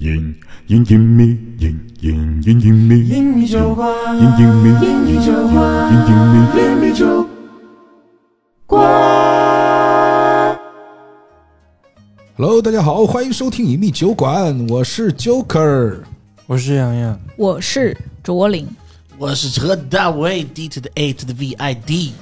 [0.00, 0.34] 隐
[0.68, 6.40] 隐隐秘，隐隐隐隐秘，隐秘酒馆，隐隐秘，隐秘酒馆，隐隐秘。
[6.58, 7.28] 隐秘酒
[8.64, 8.80] 馆。
[12.34, 15.98] Hello，大家好，欢迎收听隐秘酒馆，我是 Joker。
[16.46, 18.66] 我是洋洋，我是卓林，
[19.18, 22.14] 我是车大卫，D to the A to the V I D。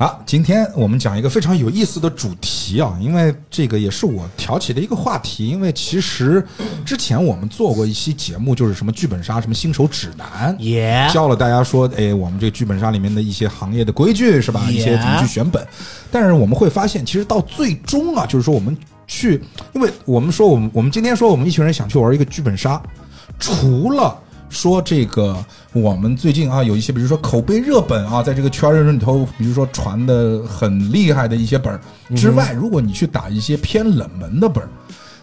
[0.00, 5.46] 好，今天我们讲一个非常有意思的主题啊，因为这个也是我挑起的一个话题。
[5.46, 6.42] 因为其实
[6.86, 14.66] 之前我们做过一期节目，就是什么剧本杀、什么新手指南， 也教了大家说，哎，我们这个剧本杀里面的一些行业的规矩是吧？
[14.70, 15.62] 一些怎么去选本。
[16.10, 18.74] 但是我们会发现，其实到最终啊，就是说我们
[19.06, 22.82] 去，因为我们说我们我们今天说我们一群人想去玩一个剧本杀，
[23.38, 24.18] 除了
[24.50, 31.80] 说这个我们最近啊有一些，比如说口碑热本啊，在这个圈儿里头，比如说传的很厉害的一些本儿
[32.16, 34.68] 之外，如果你去打一些偏冷门的本儿，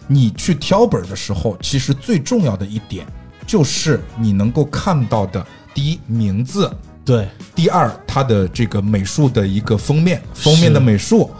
[0.06, 3.06] 你去挑本儿的时候，其实最重要的一点
[3.46, 6.70] 就是你能够看到的，第一名字，
[7.04, 11.30] 对，第二，它的这个美术的一个封面，封面的美术，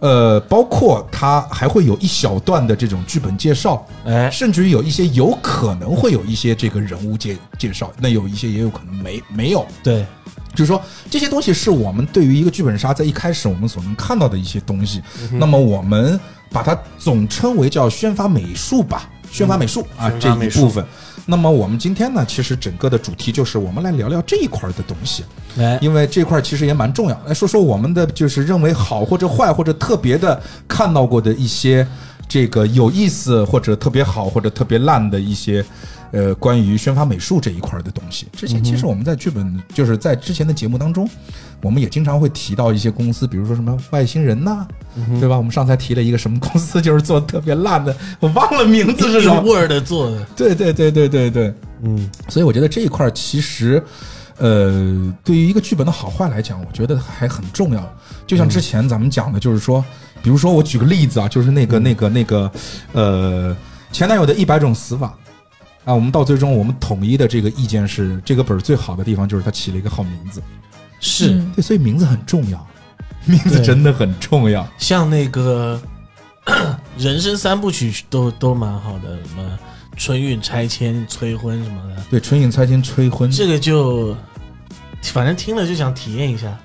[0.00, 4.30] 呃，包括它还会有一小段的这种剧本介绍，哎。
[4.30, 10.06] 甚至于有一些有可能会有一些这个人物介介绍，那有一些也有可能没没有，对，
[10.54, 16.18] 就是说这些东西是我们对于一个剧本杀在一开始我们所能看到的一些东西，嗯那么我们
[16.50, 20.84] 把它总称为叫宣发美术吧，宣发美术、啊这一部分。
[21.30, 25.24] 那么我们今天呢，其实整个的主题就是我们来聊聊这一块儿的东西。
[25.56, 27.22] 来，因为这块其实也蛮重要。
[27.26, 31.86] 来说说我们的就是认为好或者坏或者特别的看到过的一些
[32.26, 35.62] 这个有意思或者特别好或者特别烂的一些。
[36.10, 41.06] 呃，关于宣发美术这一块的东西，之前其实我们在剧本，就是在之前的节目当中，
[41.60, 44.66] 我们也经常会提到一些公司，比如说什么外星人呐、
[45.20, 45.36] 对吧？
[45.36, 49.42] 我们上次还提了一个什么公司，就是做特别烂的，我 忘了名字是什么。
[49.42, 53.82] Word 做的，对对对对对对，嗯，所以我觉得这一块儿其实，
[54.36, 57.96] 呃，对于一个剧本的好坏来讲，我觉得还很重要。
[58.26, 59.84] 就像之前咱们讲的，就是说，
[60.22, 62.50] 比如说我举个例子啊，就是那个那个那个，
[62.92, 63.56] 呃，
[63.90, 65.12] 前男友的一百种死法
[65.84, 70.40] 啊，我们到最终我们统一的这个意见是，这个本儿最好的地方就是它起了一个好名字。
[71.00, 72.66] 是嗯对，所以名字很重要，
[73.24, 74.66] 名字真的很重要。
[74.78, 75.80] 像那个
[76.96, 79.58] 人生三部曲都都蛮好的，什么
[79.96, 84.16] 春运、拆迁、催婚什么的，对，春运拆迁催婚，这个就
[85.02, 86.56] 反正听了就想体验一下，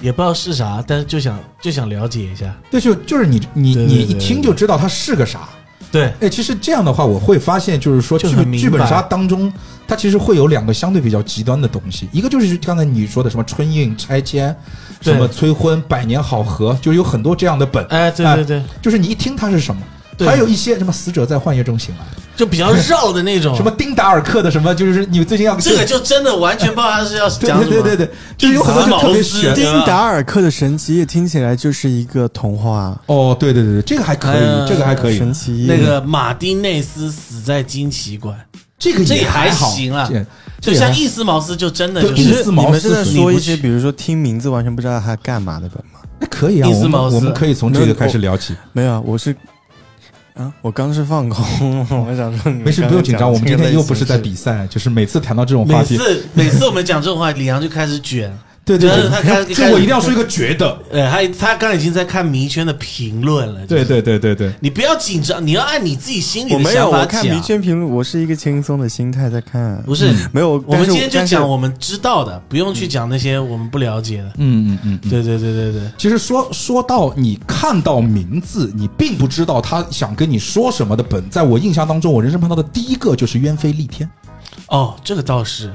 [0.00, 2.54] 也不知道是啥，但是就想就想了解一下。
[2.70, 5.48] 对，就就是你你对对对你一听就知道它是个啥。
[5.92, 9.52] 对，哎，其实这样的话，我会发现，就是说剧剧本杀当中，
[9.88, 14.54] 它其实会有两个相对比较极端的东西，一个就是刚才你说的什么春运拆迁，
[15.00, 22.04] 什么催婚、百年好合，就有很多这样的本，哎，对对对，就是你一听它是什么，对还有一些什么死者在幻夜中醒来，
[22.36, 23.54] 就比较绕的那种。
[23.56, 27.70] 什么丁达尔克的什么，就是你最近要 这个就真的完全不知道他是要讲什么。
[27.70, 29.54] 对对对对， 就是有很多就特别玄。
[29.54, 35.66] 丁达尔克的神奇夜听起来就是一个童话，哦，对对对对，这个还可以，呃这个还可以，神奇。
[35.66, 38.36] 夜那个马丁内斯死在惊奇馆，
[38.78, 40.08] 这个这也还也好行啦。
[40.08, 40.14] 这
[40.60, 46.00] 这也还就像伊斯茅斯就真的伊是斯茅你们是在说一些，比如说听名字完全不知道他干嘛的本吗？
[46.18, 48.54] 那可以啊，我们伊斯茅斯我们可以从这个开始聊起。
[48.72, 49.34] 没有啊，我是
[50.34, 58.32] 啊，我刚是放空， 我想说你没事，不用紧张，我们今天又不是在比赛，就是每次谈到这种话题，每次每次我们讲这种话，李阳就开始卷。
[58.78, 63.66] 对对对，他开就我一定要说一个觉得，呃，他他刚才已经在看迷圈的评论了。
[63.66, 67.42] 对对对对对，你不要紧张，你要按你自己心里我没有，的想法我看迷讲。
[67.42, 70.62] 圈评论，我是一个轻松的心态在看，不是，没有。
[70.66, 74.28] 我们今天就讲我们知道的，不用去讲那些我们不了解的。
[74.36, 75.10] 嗯嗯嗯嗯。
[75.10, 84.08] 对对对对对，其实说说到你看到名字，你并不知道他想跟你说什么的本，在我印象当中，我人生碰到的第一个就是冤妃逆天，
[84.68, 85.72] 哦，这个倒是。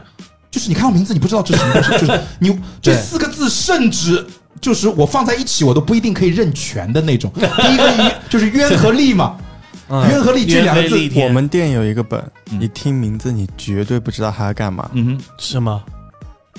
[0.55, 4.25] 就是你看到名字，你不知道这是什么东西，就是 你这四个字，甚至
[4.61, 7.29] 就是我放在一起，我都不一定可以认全的那种。
[7.35, 7.41] 第
[7.73, 9.35] 一个冤就是冤和利嘛，
[9.91, 12.17] 嗯冤和利这两个字我们店有一个本，
[12.51, 14.89] 嗯你听名字你绝对不知道他要干嘛。
[14.93, 15.83] 嗯是吗？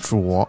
[0.03, 0.47] 卓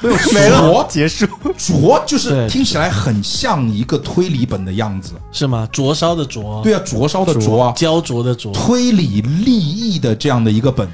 [0.00, 1.26] 哼，没了，结束，
[1.58, 5.14] 拙就是对听起来很像一个推理本的样子。
[5.32, 5.68] 是吗？
[5.72, 8.52] 灼烧的灼，对啊，灼烧的灼啊，焦灼的灼。
[8.52, 10.86] 推理立意的这样的一个本，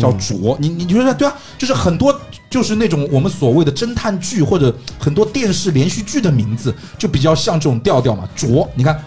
[0.00, 0.56] 叫卓。
[0.60, 1.34] 你你觉得对啊？
[1.58, 2.18] 就是很多
[2.50, 8.28] 就是那种我们所谓的侦探剧或者很多电视连续剧的名字，就比较像这种调调嘛。
[8.34, 9.02] 卓，你看，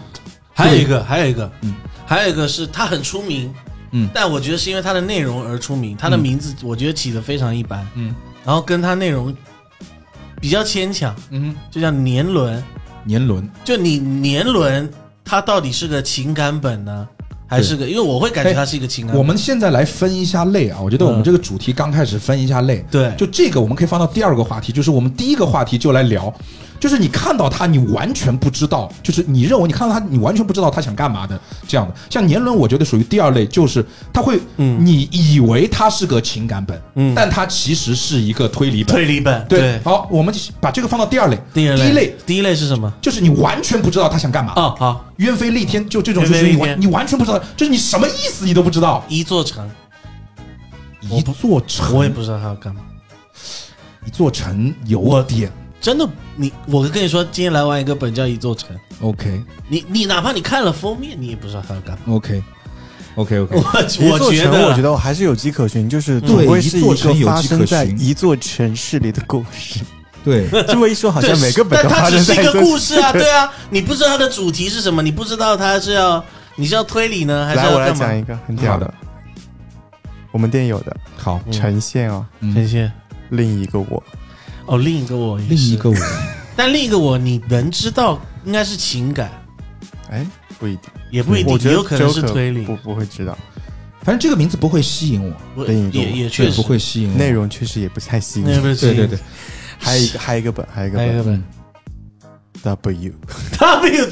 [0.54, 1.76] 还有一个，还有一个，嗯
[2.06, 3.54] 还有一个是他很出名，
[3.92, 8.16] 嗯但我觉得是因为他的内容而出名，他的名字我觉得起的非常一般，嗯
[8.46, 9.36] 然后跟他内容
[10.40, 12.64] 比较牵强，嗯，就像年轮，
[13.04, 14.90] 年轮，就你年轮
[15.26, 17.08] 它到底是个情感本呢，
[17.48, 17.88] 还是个？
[17.88, 19.16] 因为我会感觉它是一个情感。
[19.16, 26.34] 我们现在来分一下类啊，我觉得我们嗯这个主题刚开始分一下类，对就这个我们可以放到第二个话题，就是我们第一个话题就来聊，
[26.80, 31.94] 就是你看到他，你完全不知道，就是你认为你看到他，你完全不知道他想干嘛的这样的。
[32.10, 38.96] 像年轮，我觉得属于第二类，就是他会，嗯你以为他是个情感本，嗯但他其实是一个推理本。
[38.96, 42.92] 推理本对，好，我们把这个放到第二类，第二第一类第一类是什么？
[43.02, 44.54] 就是你完全不知道他想干嘛。
[44.56, 49.04] 哦，好，鸢飞戾天就这种，就是你完你完全不知道，就是你什么意思你都不知道。
[49.08, 49.70] 一座城，
[51.02, 52.82] 一座城，我也不知道他要干嘛。
[54.06, 59.42] 一座城有点真的，你我跟你说，今天来玩一个本叫一座城，OK。
[59.68, 62.16] 你你哪怕你看了封面，你也不知道它要干嘛。
[62.16, 62.44] OK
[63.16, 63.56] OK OK，
[64.10, 69.80] 我觉得，我觉得我还是有迹可循，就是对总归是一个发生在一座城市里的故事。
[70.24, 76.24] 对， 这么一说，好像每个本但都发它只是一个故事啊， 对啊，你不知道它的主题是什么，你不知道它是要
[76.56, 78.08] 你是要推理呢，还是来，我来要干嘛？
[78.08, 78.94] 讲一个很屌的，
[80.32, 80.98] 我们店有的。
[81.16, 81.52] 好，嗯。
[81.52, 82.54] 呈现啊，嗯。
[82.54, 82.92] 呈现。
[83.30, 84.02] 另一个我，
[84.68, 85.96] 哦，另一个我，另一个我，
[86.56, 89.32] 但另一个我你能知道应该是情感，
[90.12, 90.26] 哎，
[90.60, 93.38] 不一定，也不一定，我觉得也有可能是推理，不不会知道，
[94.02, 95.22] 反正这个名字不会吸引
[95.56, 96.58] 我，也也确实。
[96.58, 97.18] 不会吸引我。
[97.18, 97.32] 内。
[97.32, 98.46] 容确实也不太吸引。
[98.46, 99.18] 对对对，
[99.78, 101.44] 还有一个，还有一个本，还有一个本
[102.76, 103.14] W，
[103.54, 104.06] 他没有，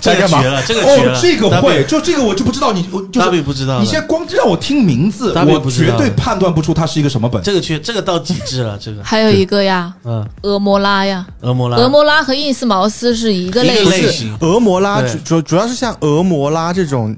[0.00, 0.42] 这在干嘛？
[0.42, 7.42] 个绝了，这个绝了，哦，这个 W 会，就这个我就不知道你，我就是 W 不知道，你现在光让我听名字，W 我绝对判断不出它是一个什么本。
[7.42, 13.90] 这个缺，这个到极致了，这个，还有一个呀，嗯，俄摩拉呀，俄摩拉，俄摩拉和印斯茅斯是一个类型。
[13.90, 17.16] 类型，俄摩拉主主主要是像俄摩拉这种，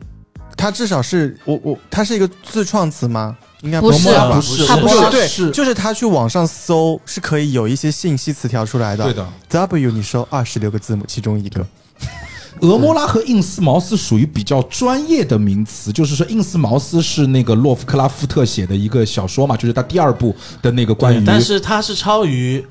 [0.56, 3.36] 它至少是我我它是一个自创词吗？
[3.66, 9.04] 应该不是不是，他不是，对，是，就是他去网上搜是可以有一些信息词条出来的。
[9.04, 9.26] 对的。
[9.50, 11.66] W 你搜二十六个字母，其中一个。
[12.60, 22.64] 俄摩拉和印斯茅斯属于比较专业的名词，就是说印斯茅斯是那个洛夫克拉夫特写的一个小说嘛，就是他第二部的那个关于，但是它是超于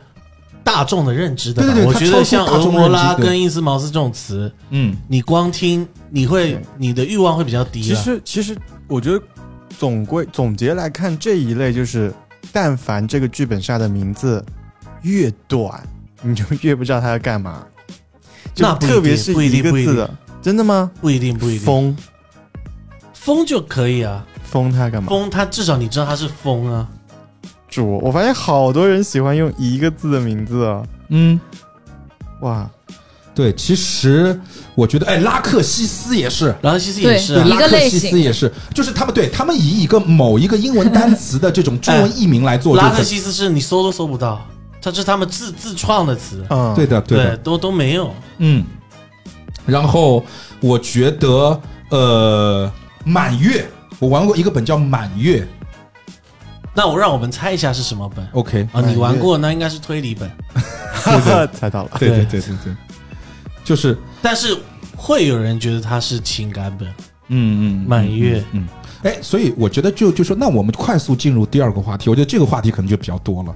[0.63, 1.61] 大众的认知的。
[1.61, 7.93] 对对对我觉得像俄摩拉跟印斯茅斯这种词，嗯，你光听，你会你的欲望会比较低其。
[7.93, 8.57] 实其实
[8.87, 9.21] 我觉得
[9.77, 12.13] 总归总结来看，这一类就是，
[12.51, 14.43] 但凡这个剧本杀的名字
[15.01, 15.81] 越短，
[16.21, 17.65] 你就越不知道他要干嘛。
[18.53, 20.89] 就那特别是不一定不一定一个字的，真的吗？
[21.01, 21.65] 不一定，不一定。
[21.65, 21.97] 风
[23.13, 25.09] 风就可以啊，风他干嘛？
[25.09, 26.87] 风他至少你知道他是风啊。
[27.67, 30.81] 主，我发现好多人喜欢用一个字的名字啊！
[31.09, 31.37] 嗯，
[32.39, 32.69] 哇，
[33.33, 34.39] 对，其实
[34.75, 36.53] 我觉得，哎，拉克西斯也是。
[36.61, 44.45] 拉克西斯也是、一个拉克西类型斯也是，就是他们对他们以一个某一个英文单词的这种中文译名来做，就拉克西斯是你搜都搜不到，
[44.81, 48.13] 它是他们自自创的词，嗯，对的，对的，都都没有。
[48.39, 48.63] 嗯。
[49.65, 50.23] 然后
[50.59, 52.71] 我觉得，呃，
[53.03, 53.65] 满月，
[53.97, 55.47] 我玩过一个本叫满月。
[56.77, 58.81] 那我让我们猜一下是什么本，OK，啊？
[58.81, 60.29] 你玩过，那应该是推理本，
[61.53, 61.91] 猜到了。
[61.97, 62.41] 对对对对。
[62.41, 62.75] 对对，
[63.65, 64.57] 就是但是
[64.95, 66.87] 会有人觉得它是情感本。
[67.27, 68.41] 嗯嗯，满月。
[68.53, 68.67] 嗯，嗯。
[69.03, 73.55] 哎，所以我觉得就就说，那我们快速进入第二个话题，我觉得这个话题可能就比较多了，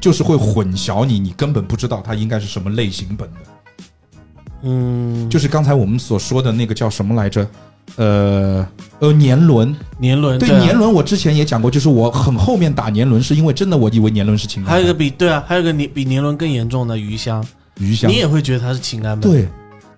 [0.00, 3.36] 就是会混淆你，你根本不知道它应该是什么类型本的，
[4.62, 7.48] 嗯，就是刚才我们所说的那个叫什么来着？
[7.96, 8.66] 呃
[8.98, 10.58] 呃，年轮，年轮对啊。
[10.58, 17.44] 年轮，我之前也讲过，就是我很后面打年轮，是因为真的我以为年轮是情感，还有一个比对啊，还有一个年比年轮更严重的余香，
[17.78, 18.10] 余香。
[18.10, 19.48] 你，也会觉得它是情感本。，对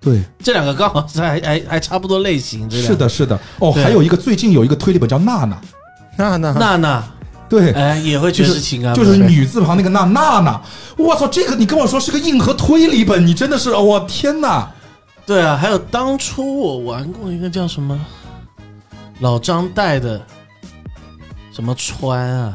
[0.00, 2.68] 对，这两个刚好是还还还差不多类型。
[2.68, 2.92] 这两个。
[2.92, 3.82] 是的，，是的，哦，对。
[3.82, 5.60] 还有一个最近有一个推理本叫娜娜，
[6.16, 6.52] 娜娜。
[6.52, 7.04] 娜娜。
[7.48, 10.60] 对，哎也会觉得是情感本，就是女字旁那个娜娜娜，
[10.96, 14.68] 我操，这个你跟我说是个硬核推理本，你真的是，哦我天哪！
[15.24, 17.96] 对啊，还有当初我玩过一个叫什么？
[19.20, 20.20] 老张带的
[21.52, 22.54] 什么川啊，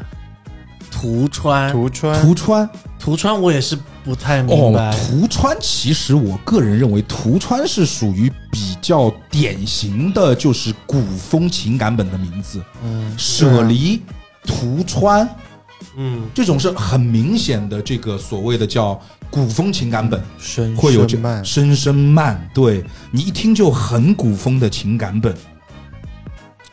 [0.92, 2.70] 涂川，涂川涂川
[3.02, 14.00] 图川我也是不太明哦白，，图川其实我个人认为涂川是属于比较典型的，就是古风情感本的名字，嗯舍离、
[14.46, 15.28] 涂川
[15.98, 20.22] 嗯，这种是很明显的这个所谓的叫古风情感本。
[20.38, 25.36] 深会有这深慢，深深慢，对你一听就很古风的情感本。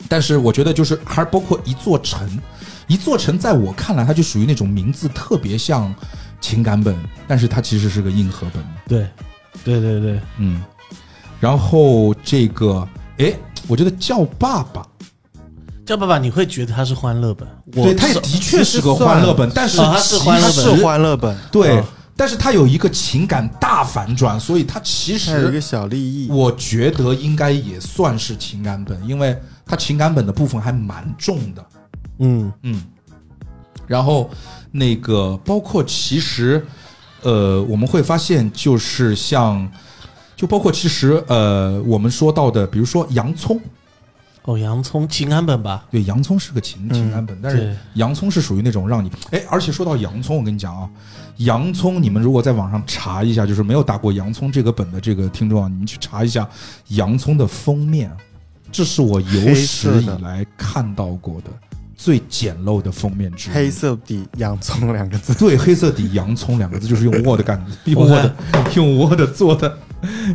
[0.07, 2.39] 但是我觉得就是还包括一座城，
[2.89, 5.93] 一座城在我看来，它就属于那种名字特别像
[6.41, 8.61] 情感本，但是它其实是个硬核本。
[8.87, 9.07] 对，
[9.63, 10.59] 对对对，嗯，
[11.39, 12.85] 然后这个，
[13.19, 13.31] 哎，
[13.67, 14.83] 我觉得叫爸爸，
[15.85, 20.51] 叫爸爸你会觉得它是欢乐本，我对，它也的确是个欢乐本，但是哦它是欢乐本。
[20.51, 21.83] 其实是欢乐本，对嗯，
[22.17, 31.63] 但是它有一个情感大反转，所以它其实有一个小利益，我觉得应该也算是情感本，因为它情感本的部分还蛮重的。
[32.19, 32.51] 嗯。
[32.63, 32.81] 嗯，
[33.87, 34.29] 然后
[34.71, 36.65] 那个包括其实，
[37.23, 39.69] 呃，我们会发现就是像，
[40.35, 43.59] 就包括其实呃，我们说到的，比如说洋葱，
[44.43, 50.89] 哦，洋葱情感本吧，对，洋葱是个情嗯情感本，但是洋葱是属于那种让你哎，而且说到洋葱，我跟你讲啊，
[51.37, 56.47] 洋葱你们如果在网上查一下，就是没有打过洋葱这个本的这个听众啊，你们去查一下
[56.89, 58.15] 洋葱的封面，
[58.71, 61.49] 这是我有史以来看到过的
[62.01, 63.53] 最简陋的封面之一。
[63.53, 68.31] 黑色底洋葱两个字，对，黑色底洋葱两个字就是用 Word 干的， 用 Word
[68.73, 69.77] 用 Word 做的，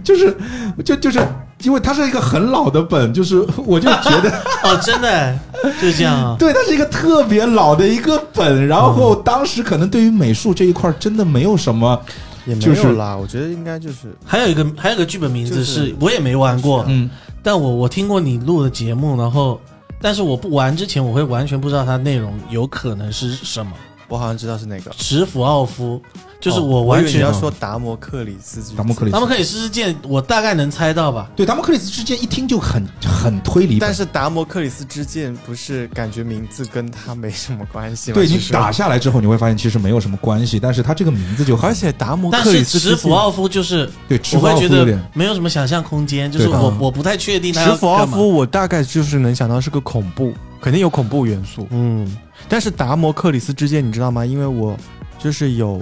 [0.04, 0.36] 就是
[0.84, 1.26] 就就是
[1.62, 4.30] 因为它是一个很老的本，就是 我就觉得。
[4.62, 5.38] 哦，真的
[5.80, 6.36] 就是这样啊。
[6.38, 11.98] 对，它是一个特别老的一个本，然后当时可能对于美术这一块真的没有什么，
[12.44, 13.16] 也没就是有啦。
[13.16, 17.08] 我觉得应该就是还有一个还有一个剧本名字就是是我也没玩过，嗯，
[17.42, 19.58] 但我我听过你录的节目，然后
[20.04, 23.72] 但是我不玩之前，我会完全不知道它内容有可能是什么。
[24.08, 26.00] 我好像知道是哪个，史甫奥夫，
[26.40, 29.12] 就是哦我完全要说达摩克里斯之达摩克里斯。
[29.12, 31.30] 达摩克里斯之剑，我大概能猜到吧。
[31.34, 38.14] 对，达摩克里斯之剑一听就很很推理，但是达摩克里斯之剑不是感觉名字跟他没什么关系吗？
[38.14, 44.84] 对你打，下来之后，你会发现其实没有什么关系，但是他这个名字就很而且达摩但克里是史甫奥夫就是对，吃我会觉得
[45.14, 46.54] 没有什么想象空间，就是对。
[46.54, 50.32] 我我不太确定史甫奥夫，我大概就是能想到是个恐怖，
[50.64, 51.68] 肯定有恐怖元素。
[51.70, 52.16] 嗯。
[52.48, 54.24] 但是达摩克里斯之剑，你知道吗？
[54.24, 54.74] 因为我
[55.18, 55.78] 就是有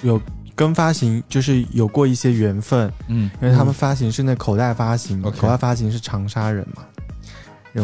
[0.00, 0.18] 有
[0.54, 3.30] 跟发行就是有过一些缘分，嗯。
[3.42, 6.82] 因为他们发行是那口袋发行口袋发行是长沙人嘛，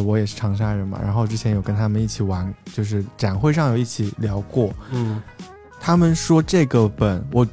[0.02, 5.20] 我也是长沙人嘛，然后之前有跟他们一起玩，就是展会上有一起聊过，嗯。
[5.78, 7.46] 他们说这个本我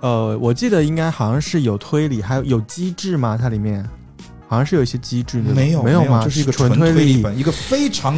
[0.00, 3.36] 呃我记得应该好像是有推理，还有有机制吗？
[3.36, 3.84] 它里面
[4.52, 6.22] 好像是有一些机制的，没有没有吗？
[6.22, 8.14] 就是一个纯推理本，一个非常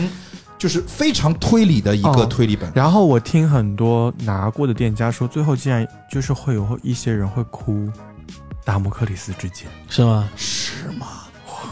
[0.59, 2.69] 就是非常推理的一个哦推理本。
[2.75, 7.89] 然后我听很多拿过的店家说，最后竟然就是会有一些人会哭。
[8.65, 10.29] 达摩克里斯之剑是吗？
[10.35, 11.07] 是吗？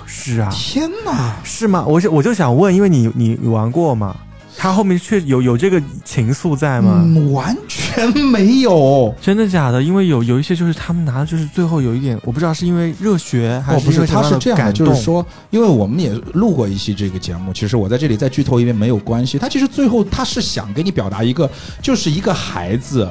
[0.07, 1.35] 是啊，天哪！
[1.42, 1.85] 是吗？
[1.85, 4.14] 我就我就想问，因为你你你玩过吗？
[4.62, 7.02] 他后面确有有这个情愫在吗？
[7.04, 9.12] 嗯，完全没有。
[9.21, 9.83] 真的假的？
[9.83, 19.37] 因为有有一些就是他们拿的就是最后有一点，我不知道是因为热血还哦，不是，因为他是这样就是说，因为我们也录过一期这个节目，其实我在这里再剧透一遍没有关系。
[19.37, 21.50] 他其实最后他是想给你表达一个，
[21.83, 23.09] 就是一个孩子，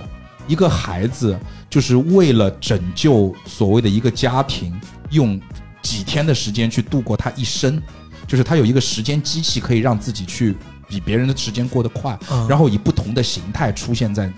[0.48, 1.38] 一个孩子，
[1.70, 4.74] 就是为了拯救所谓的一个家庭，
[5.10, 5.38] 用
[5.82, 7.78] 几天的时间去度过他一生，
[8.26, 10.56] 就是他有一个时间机器可以让自己去
[10.92, 14.30] 比别人的时间过得快，嗯然后以不同的形态出现在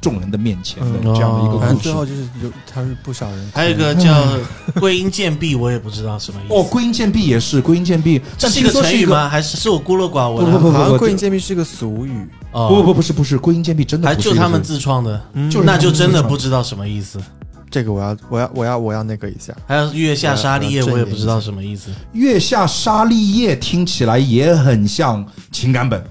[0.00, 1.82] 众人的面前的嗯这样的一个哦故事。
[1.82, 4.10] 最后就是有他是不少人，还有一个叫
[4.80, 6.54] 归阴剑壁，我也不知道什么意思。
[6.54, 9.28] 哦，归阴剑壁也是归阴剑壁，这是一个成语吗？
[9.28, 10.52] 还是是我孤陋寡闻啊？
[10.52, 17.20] 不不不好像桂林剑壁是个俗语，哦不不不不是不是归阴剑壁真的还不是就他们自创的，嗯就那就真的不知道什么意思。
[17.70, 21.90] 这个我要我要我要我要那个一下，还有月下沙利叶，我也不知道什么意思。
[22.12, 26.04] 月下沙利叶听起来也很像情感本，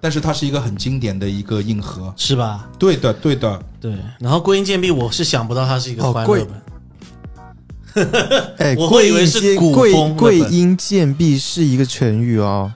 [0.00, 2.12] 但是它是一个很经典的一个硬核。
[2.16, 2.68] 是吧？
[2.78, 3.94] 对的对的，对。
[4.18, 6.62] 然后归阴剑壁，我是想不到它是一个欢乐本。
[8.58, 12.70] 哎，我会以为是桂古风桂阴剑壁是一个成语哦，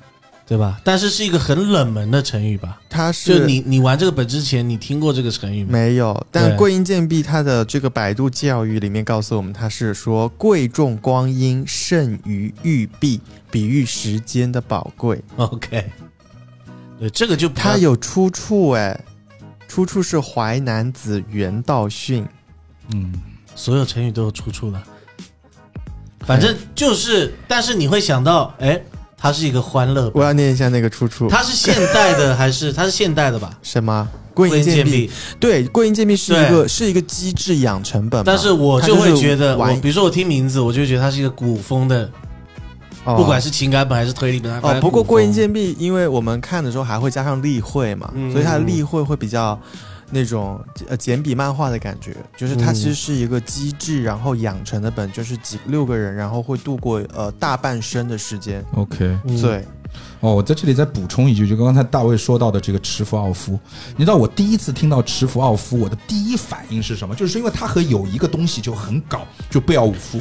[0.50, 0.80] 对吧？
[0.82, 2.80] 但是是一个很冷门的成语吧？
[2.88, 5.68] 它是就你你玩这个本之前，你听过这个成语吗？
[5.70, 15.22] 没有，但对桂阴贱婢它的这个百度教育里面告诉我们，它是说贵重光阴胜于玉璧，比喻时间的宝贵。
[15.36, 15.88] OK，
[16.98, 19.04] 对，这个就它有出处哎，
[19.68, 22.24] 出处是《淮南子·袁道训》。
[22.92, 23.14] 嗯，
[23.54, 24.82] 所有成语都有出处的。
[26.26, 28.82] 反正就是，但是你会想到，哎，
[29.20, 33.52] 它是一个欢乐本，我要念一下那个出处，它是现代的还是它是现代的吧？
[33.62, 34.08] 什么？
[34.32, 42.10] 桂阴剑壁，，对，桂阴剑壁是一个是一个机制养成本，但是我就会觉得，我比如说我听名字，我就觉得它是一个古风的，
[43.04, 43.16] 哦。
[43.16, 45.16] 不管是情感本还是推理本，哦，不过古风。
[45.16, 48.32] 桂阴剑壁，因为我们看的时候还会加上例会嘛，嗯。
[48.32, 49.60] 所以它的例会会比较
[50.10, 58.64] 那种呃简笔漫画的感觉，就是它嗯其实是一个机制，然后养成的本，就是几六个人，然后会度过呃大半生的时间。
[58.74, 59.18] OK。
[59.24, 59.64] 嗯对，
[60.20, 63.58] 哦，我在这里再补充一句，就刚才大卫说到的这个池福奥夫，
[63.96, 67.14] 你知道我第一次听到池福奥夫，我的第一反应是什么？
[67.14, 70.20] 就是因为他和有一个东西就很搞，就贝奥武夫。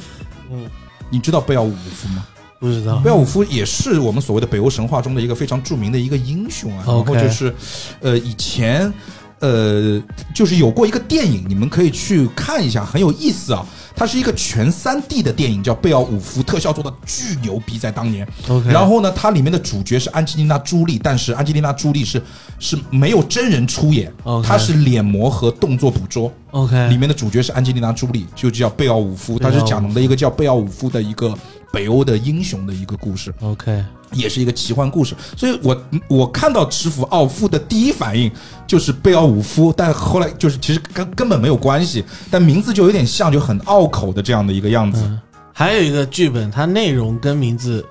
[0.52, 0.68] 嗯，
[1.10, 2.26] 你知道贝奥武夫吗？
[2.60, 6.84] 不知道贝奥武夫也是我们所谓的北欧神话中的一个非常著名的一个英雄啊。
[6.86, 7.56] 然 OK 后就是，
[8.02, 8.92] 呃，以前，
[9.40, 10.02] 呃，
[10.34, 13.66] 就是有过一个电影，你们可以去看一下，很有意思啊。
[13.96, 18.26] 它是一个全三 D 的电影，叫《贝奥武夫》，特效做的巨牛逼，在当年。
[18.48, 22.22] OK 然后呢，它里面的主角是安吉丽娜·朱莉，但是安吉丽娜·朱莉是
[22.60, 24.10] 是没有真人出演
[24.42, 26.32] 她是脸模和动作捕捉。
[26.52, 31.38] OK，里面的主角是安吉丽娜·朱莉，就叫贝奥武夫，他是讲的一个叫贝奥武夫的一个
[31.72, 33.34] 北欧的英雄的一个故事。
[33.42, 33.84] OK，
[34.14, 38.32] 也是一个奇幻故事，所以我我看到池府奥夫的第一反应
[38.66, 45.10] 就是贝奥武夫，但后来就是其实根根本没有关系，但名字就有点像，就很拗口的这样的一个样子。
[45.54, 47.86] 还有一个剧本，它内容跟名字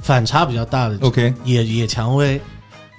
[0.00, 2.34] 反差比较大的 OK，野野蔷薇，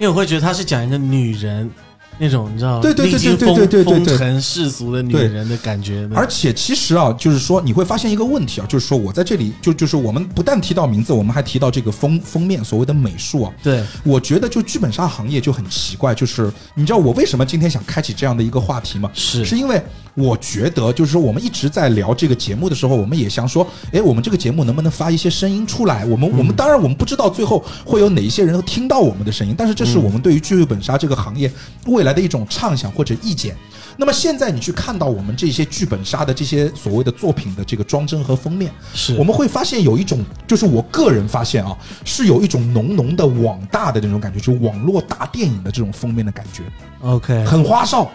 [0.00, 1.70] 为我会觉得它是讲一个女人
[2.18, 13.52] 那种你知道对对对对对对对对风尘世俗的女对人的感觉，而且其实啊，就是说你会发现一个问题啊，就是说我在这里就就是我们不但提到名字，我们还提到这个封封面所谓的美术啊。
[13.62, 19.10] 对我觉得就剧本杀行业就很奇怪，就是你知道我为什么今天想开启这样的一个话题吗？
[19.12, 19.82] 是是因为
[20.14, 26.06] 我觉得，就是说我们一直在聊这个节目的时候，我们也想说，哎，我们这个节目能不能发一些声音出来？
[26.06, 31.50] 我们我们当然我们不知道最后会有哪一些人听到我们的声音，但是这是我们对于剧本杀这个行业
[31.86, 33.54] 未来的一种畅想或者意见。
[33.98, 46.62] 那么现在你去看到我们这些剧本杀的这些所谓的作品的这个装帧和封面，是我们会发现有一种，就是我个人发现啊，是有一种浓浓的网大的那种感觉，就是网络大电影的这种封面的感觉。
[47.00, 48.10] OK，很花哨，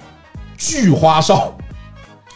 [0.56, 1.58] 巨花哨，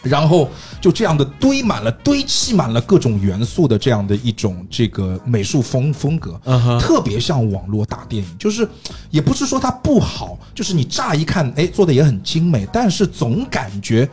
[0.08, 0.48] 然后
[0.80, 6.40] 就这样的堆满了、堆砌满了各种元素的这样的一种这个美术风风格，
[6.80, 8.38] 特别像网络大电影。
[8.38, 8.68] 就是
[9.10, 14.08] 也不是说它不好，就是你乍一看，哎，做的也很精美，但是总感觉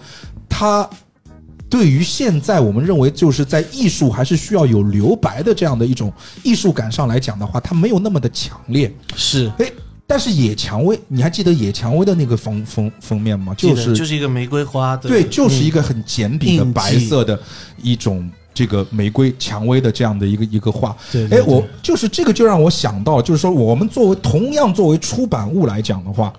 [0.50, 0.90] 它。
[1.70, 8.96] 对于现在我们认为就是在艺术还是需要有留白的这样的一种艺术感上来讲的话，它没有那么的强烈。
[9.16, 9.66] 是哎，
[10.14, 13.52] 但是野蔷薇，你还记得野蔷薇的那个封封封面吗？
[13.58, 17.40] 就是就是一个玫瑰花的，对，就是一个个很简笔的白色的
[17.82, 20.96] 一种这个玫瑰蔷薇的这样的一个一个画。
[21.32, 26.32] 哎，我就是这个就让我想到，就是说我们作为同样作为出版物来讲的话，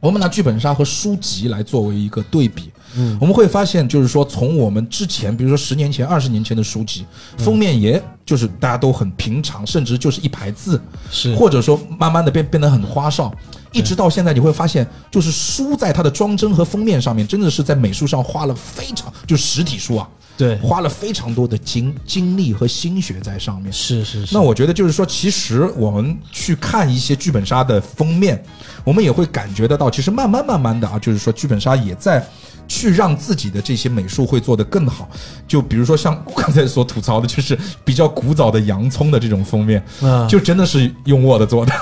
[0.00, 2.70] 我们拿剧本杀和书籍来作为一个对比。
[2.96, 3.16] 嗯。
[3.20, 7.04] 我们会发现，就是说，从我们之前，比如说十年前、二十年前的书籍，
[7.36, 11.34] 封面也就是大家都很平常，甚至就是一排字，是。
[11.34, 13.32] 或者说慢慢的变变得很花哨，
[13.72, 20.08] 一直到现在，你会发现，就是书在它的装帧和封面上面，真的是在美术上花了非常，就实体书啊，
[20.40, 23.70] 对花了非常多的精精力和心血在上面。
[23.72, 28.42] 是是是，那我觉得就是说，其实我们去看一些剧本杀的封面，
[28.84, 32.26] 我们也会感觉得到，其实慢慢慢慢的啊，就是说剧本杀也在
[32.66, 35.08] 去让自己的这些美术会做得更好。
[35.46, 41.72] 就比如说像刚才所吐槽的，就是比较古早的洋葱的这种封面，嗯就真的是用 Word 做的。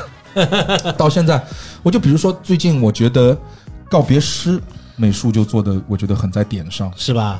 [0.96, 1.42] 到现在，
[1.82, 3.36] 我就比如说最近，我觉得
[3.88, 4.60] 告别诗
[4.96, 6.92] 美术就做的，我觉得很在点上。
[6.96, 7.38] 是吧？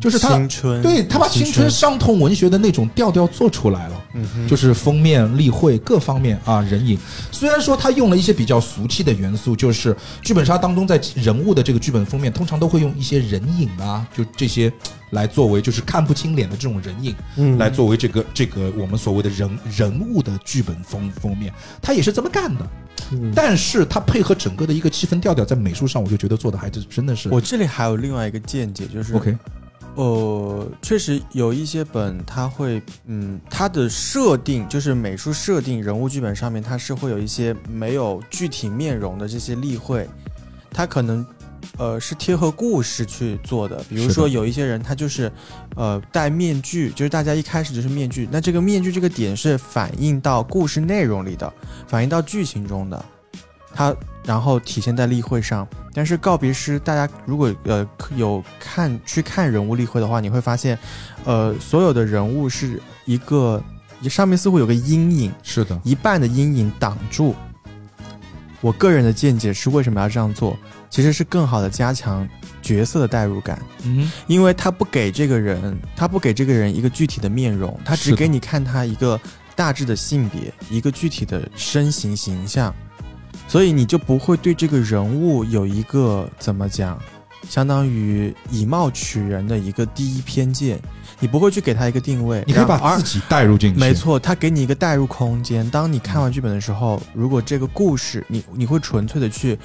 [0.00, 0.82] 就是他青春。
[0.82, 4.04] 对他把青春伤痛文学的那种调调做出来了，
[4.48, 6.98] 就是封面、例会各方面啊，人影。
[7.30, 14.72] 虽然说他用了一些比较俗气的元素，就是剧本杀当中在人物的这个剧本封面，通常都会用一些人影啊，就这些
[15.10, 17.58] 来作为就是看不清脸的这种人影，嗯。
[17.58, 22.66] 来作为这个这个我们所谓的人人物的剧本封封面，他也是这么干的。
[23.34, 29.36] 但是他配合整个的一个气氛调调，在美术上，我就觉得做的还是真的是我这里还有另外一个见解，就是 OK。
[29.94, 40.08] 呃，确实有一些本，它会，嗯，它的设定就是美术设定、人物剧本上面，它是会有一些没有具体面容的这些例会，
[40.70, 41.26] 它可能，
[41.76, 43.84] 呃，是贴合故事去做的。
[43.86, 45.30] 比如说有一些人，他就是，
[45.76, 51.52] 呃，戴面具，就是大家一开始就是面具，那这个面具这个点是反映到故事内容里的，
[51.86, 53.04] 反映到剧情中的，
[53.74, 55.66] 它然后体现在例会上。
[55.94, 60.78] 但是告别诗，大家如果呃有看去看人物例会的话，你会发现，
[61.24, 63.62] 呃，所有的人物是一个
[64.08, 67.34] 上面似乎有个阴影，是的，一半的阴影挡住。
[68.62, 70.56] 我个人的见解是，为什么要这样做？
[70.88, 72.26] 其实是更好的加强
[72.62, 74.10] 角色的代入感，嗯。
[74.26, 79.20] 因为他不给这个人，他不给这个人一个具体的面容，他只给你看他一个
[79.56, 82.74] 大致的性别，一个具体的身形形象，
[83.52, 86.98] 所以你就不会对这个人物有一个怎么讲，
[87.46, 90.80] 相当于以貌取人的一个第一偏见，
[91.20, 93.78] 你不会去给他一个定位，你可以把自己带入进去。
[93.78, 95.68] 没，错，他给你一个带入空间。
[95.68, 99.58] 当你看完剧本的时候，如果这个故事，你你会纯粹的去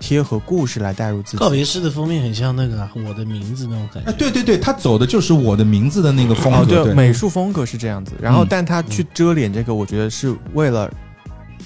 [0.00, 1.36] 贴合故事来带入自己。
[1.36, 4.18] 告别式的封面很像那个、啊、我的名字那种感哎，觉。
[4.18, 8.12] 对对对，他走的就是我的名字的那个风哦，格，对，美术风格是这样子。
[8.20, 10.92] 然后，嗯但他去遮脸这个，我觉得是为了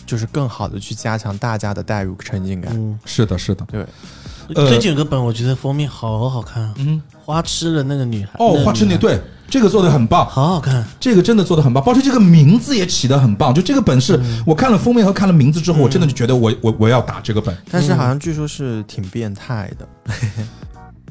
[0.09, 2.73] 就是更好的去加强大家的代入沉浸感。
[2.75, 3.87] 嗯，是的，是的，对，
[4.55, 8.31] 呃最近有个本，我觉得封面好好看啊，嗯，花痴的那个女孩。
[8.38, 10.83] 哦，花痴女，对这个做的很棒，好好看。
[10.99, 13.55] 这个真的做的很棒，包括这个名字也起的很棒。
[13.55, 17.55] 就这个本是、嗯我看了封面和看了名字之后，我真的就觉得我我我要打这个本。
[17.71, 19.88] 但是好像据说是挺变态的，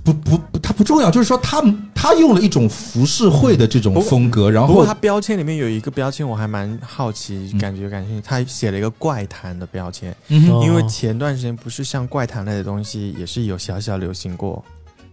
[0.08, 1.62] 不不不，它不重要，就是说他
[1.94, 7.60] 他用了一种浮世绘的这种风格，然后不过它标签里面有一个标签我还蛮好奇，嗯。
[7.60, 8.24] 感觉感兴趣。
[8.26, 14.64] 他写了一个怪谈的标签，因为前段时间不是像怪谈类的东西也是有小小流行过，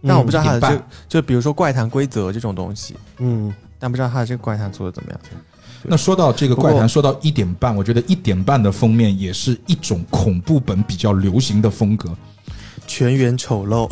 [0.07, 0.77] 但我不知道他的一点
[1.09, 5.19] 就就比如说怪谈规则这种东西，嗯，但不知道他的这个怪谈做的怎么样。
[5.83, 12.09] 那说到这个怪谈，说到一点半，我觉得一点半的封面也是一种恐怖本比较流行的风格，
[12.87, 13.87] 全员丑陋，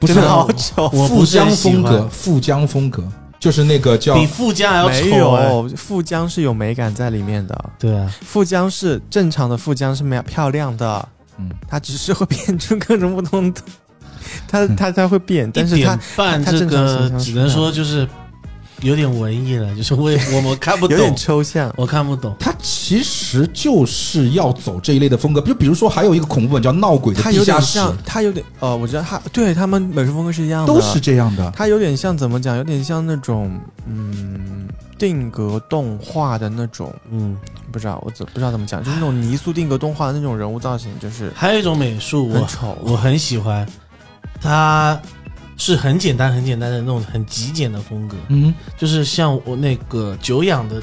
[0.00, 0.88] 不是真的好丑。
[0.88, 3.02] 富江风格，富江风格
[3.38, 5.48] 就是那个叫比富江还要没丑哎。
[5.52, 7.64] 有，富江是有美感在里面的。
[7.78, 13.60] 对啊，富江是正常的富江是美漂亮的，嗯它只是会变出各种不同的，
[14.48, 18.08] 它它它会变，但是一它点半这它正常个只能说就是
[18.82, 21.72] 有点文艺了，就是我也我我看不懂有点懂，抽象。
[21.76, 22.34] 我看不懂。
[22.38, 31.50] 它其实就是要走这一类的风格，就比如说还有一个恐怖本叫《闹鬼的它有地下室》，点像，它有点呃，我知道它对他们美术风格是一样的，都是这样的。
[31.56, 32.56] 它有点像怎么讲？
[32.56, 37.36] 有点像那种嗯定格动画的那种，嗯，
[37.72, 42.78] 不知道我怎不知道怎么讲，就是那种泥塑定格动画的那种人物造型，就是还有一种美术我很丑。
[42.82, 43.66] 我很喜欢，
[44.40, 45.00] 它
[45.56, 50.82] 是很简单很简单的那种很极简的风格，嗯，就是像我那个久仰的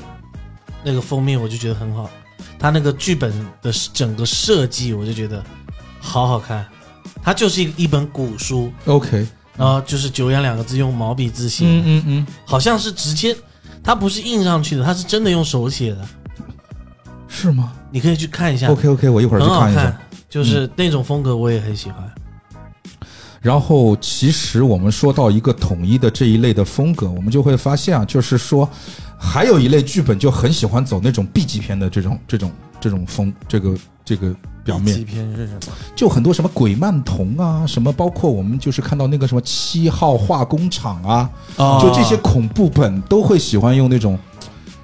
[0.83, 2.09] 那个封面，我就觉得很好。
[2.59, 3.31] 他那个剧本
[3.61, 5.43] 的整个设计，我就觉得
[5.99, 6.65] 好好看。
[7.21, 13.35] 它就是一一本古书，OK，然后就是“久仰”两个字用毛笔字写，嗯嗯嗯，好像是直接，
[13.81, 16.05] 它不是印上去的，它是真的用手写的。
[17.27, 19.83] 是吗你可以去看一下？OK OK，我一会儿去看一下。
[19.83, 19.97] 看，
[20.29, 22.11] 就是那种风格我也很喜欢。
[23.43, 28.67] 然后，其实我们说到一个统一的这一类的风格，我们就会发现啊，就是说，
[29.17, 33.75] 还有一类剧本就很喜欢走那种 B 级片的这种这种这种风，这个
[34.05, 34.95] 这个表面。
[34.95, 35.73] 级片是什么？
[35.93, 44.17] 就很多什么鬼漫童啊，什么包括我们就是看到那个什么七号化工厂啊，哦就这些恐怖本都会喜欢用那种，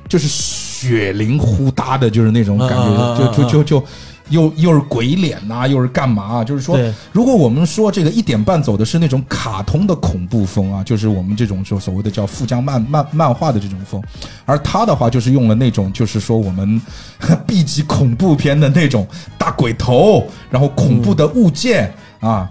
[0.09, 3.85] 就是血淋呼哒的，就是那种感觉，就嗯就就就
[4.29, 6.43] 又又是鬼脸呐、又是干嘛、啊？
[6.43, 6.77] 就是说，
[7.11, 14.01] 如果我们说这个一点半走的是那种卡通的恐怖风啊，就是我们这种就所谓的叫富江漫漫漫画的这种风，
[14.45, 16.81] 而他的话就是用了那种就是说我们
[17.45, 22.49] B 级恐怖片的那种大鬼头，然后恐怖的物件、啊。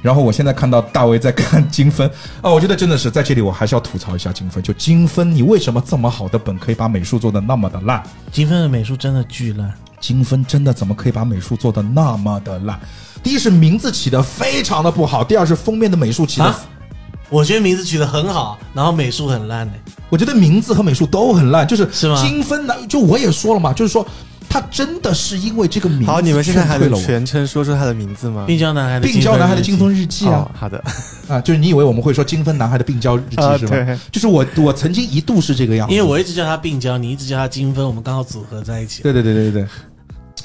[0.00, 8.02] 然后我现在看到大卫在看金分啊，我觉得真的是在这里我还是要吐槽一下金分，就金分你为什么这么好的本可以把美术做的那么的烂？
[8.32, 9.72] 金分的美术真的巨烂，
[10.04, 12.78] 金分真的怎么可以把美术做的那么的烂？
[13.22, 16.60] 第一是名字起的非常的不好，第二是封面的美术起的，啊
[17.30, 19.72] 我觉得名字取得很好，然后美术很烂呢。
[20.10, 24.06] 我觉得名字和美术都很烂，就是是吗金分呢，就我也说了嘛，就是说
[24.46, 27.02] 他真的是因为这个名字好，你们现在还能劝退了我。
[27.02, 28.44] 全称说出他的名字吗？
[28.46, 30.84] 病娇男孩的病娇男孩的金分分日记啊哦，好的，
[31.26, 33.70] 啊，就是你以为我们会说金分男孩的病娇日记啊是吧？
[33.74, 39.02] 对就是我我曾经一度是这个样子，因为我一直叫他病娇，你一直叫他金分，我们刚好组合在一起。
[39.02, 39.68] 对对对对对对，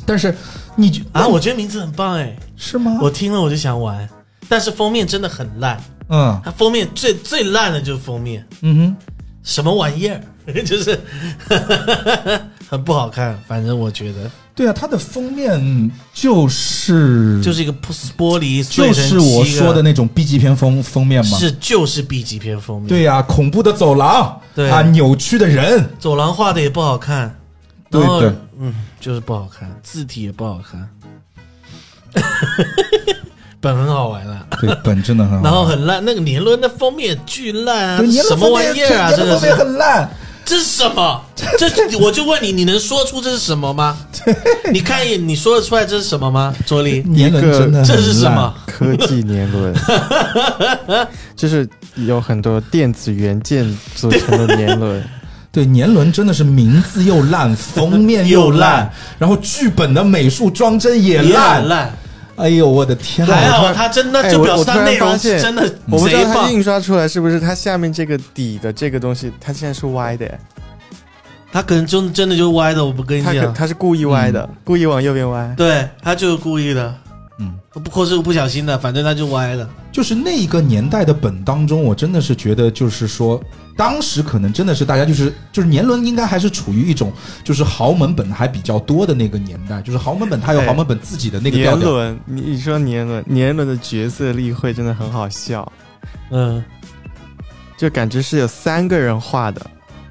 [0.09, 0.33] 但是
[0.75, 2.97] 你就啊，我觉得名字很棒哎，是吗？
[2.99, 4.09] 我听了我就想玩，
[4.47, 6.41] 但是封面真的很烂，嗯。
[6.43, 8.95] 它封面最最烂的就是封面，嗯哼。
[9.43, 10.21] 什么玩意儿，
[10.65, 10.99] 就是
[12.69, 13.39] 很不好看。
[13.47, 17.71] 反正我觉得，对啊，它的封面就是就是一个
[18.17, 21.37] 玻璃就是我说的那种 B 级片封封面嘛。
[21.37, 24.69] 是就是 B 级片封面，对呀、恐怖的走廊，对。
[24.69, 27.39] 啊，扭曲的人，走廊画的也不好看，
[27.89, 30.89] 对对嗯，就是不好看，字体也不好看，
[33.61, 35.43] 本很好玩啊，对，本真的很好。
[35.43, 39.11] 然后很烂，那个年轮的封面巨烂啊，对，什么玩意儿啊？
[39.15, 40.09] 真的封面是，很烂。
[40.45, 41.23] 这是什么？
[41.59, 41.69] 这
[41.99, 43.95] 我就问你，你能说出这是什么吗？
[44.73, 46.55] 你看一眼，你说得出来这是什么吗？
[46.65, 48.51] 卓林，年轮真的很烂这是什么？？
[48.65, 49.71] 科技年轮，
[51.35, 55.03] 就是有很多电子元件组成的年轮。
[55.51, 61.67] 对，年轮真的是名字又烂，封面又 又烂烂，然后剧本的美术装帧也也烂很。
[61.67, 61.93] 烂，
[62.35, 63.51] 哎呦，我的天还呐！
[63.53, 66.45] 好他真的哎就表示我我突然他内容是真的我不知道贼棒。
[66.45, 70.39] 它印刷出来是不是它下面这个底的这个东西，它现在是歪的，
[71.51, 75.53] 他可能就真的就歪的，我不跟你讲，它是故意歪的，故意往右边歪。
[75.57, 76.93] 对他就是故意的。
[77.91, 79.69] 或是不小心的，反正他就歪了。
[79.91, 83.41] 就是那一个年代的本当中，我真的是觉得，就是说，
[83.75, 87.11] 当时可能真的是大家就是就是年轮应该还是处于一种
[87.43, 95.69] 就是豪门本还比较多的那个年代，就是豪门本它有哎豪门本自己的那个调调，年轮，你你说年轮，年轮的角色例会真的很好笑，
[96.29, 96.63] 嗯，
[97.75, 99.59] 就感觉是有三个人画的，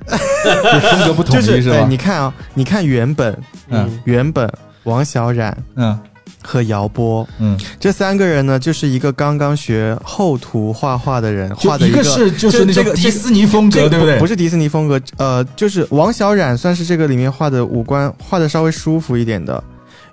[0.08, 1.86] 就风格不统就是哎一是吧？
[1.88, 4.50] 你看啊，你看原本嗯原本
[4.82, 5.98] 王小冉嗯
[6.48, 14.18] 和姚波嗯，这三个人呢，就是一个刚刚学厚涂画画的人画的一个是就是那个迪士尼风格，这个对不对？
[14.18, 19.62] 不是迪士尼风格，呃，就是王小冉算是这个里面画的五官画的稍微舒服一点的。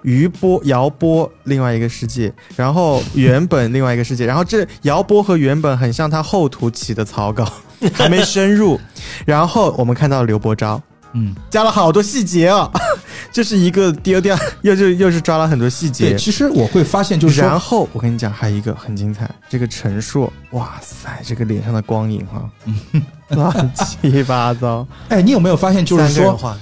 [0.01, 7.51] 余波、姚波另外一个世界，然后原本另外一个世界，然后这姚波和原本很像他厚涂起的草稿，
[7.91, 8.79] 还没深入。
[9.25, 10.79] 然后我们看到刘伯昭
[11.17, 12.69] 嗯，加了好多细节啊，
[13.31, 16.17] 这是一个丢掉， 又就又是抓了很多细节对，。
[16.17, 22.49] 其实我会发现就是然，后我跟你讲，还有一个很精彩，这个陈硕，哇塞，这个脸上的光影哈、
[23.35, 24.85] 乱七八糟。
[25.07, 26.57] 哎，你有没有发现就是说，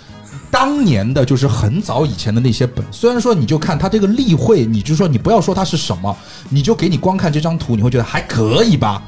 [0.52, 6.16] 当年的就是很早以前的那些本，虽然说你就看他这个例会，你就说你不要说它是什么，
[6.50, 9.02] 你就给你光看这张图，你会觉得还可以吧。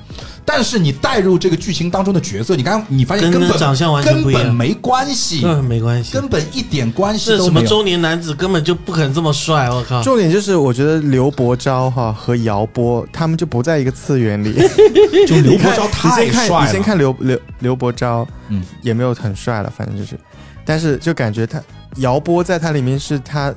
[0.48, 6.14] 但是你带入这个剧情当中的角色，你刚刚你发现跟根本那长相完全不一样，根本没关系，嗯，没关系。
[6.14, 7.68] 根本一点关系这什么都没有。
[7.68, 10.04] 中年男子根本就不可能这么帅，我靠！
[10.04, 14.54] 重点就是，我觉得刘伯昭哈和姚波他们就不在一个次元里。
[15.28, 20.16] 就刘伯昭太你先看，帅了，你先看刘刘刘伯昭，嗯，也没有很帅了，反正就是，
[20.64, 21.60] 但是就感觉他
[21.96, 23.52] 姚波在他里面是他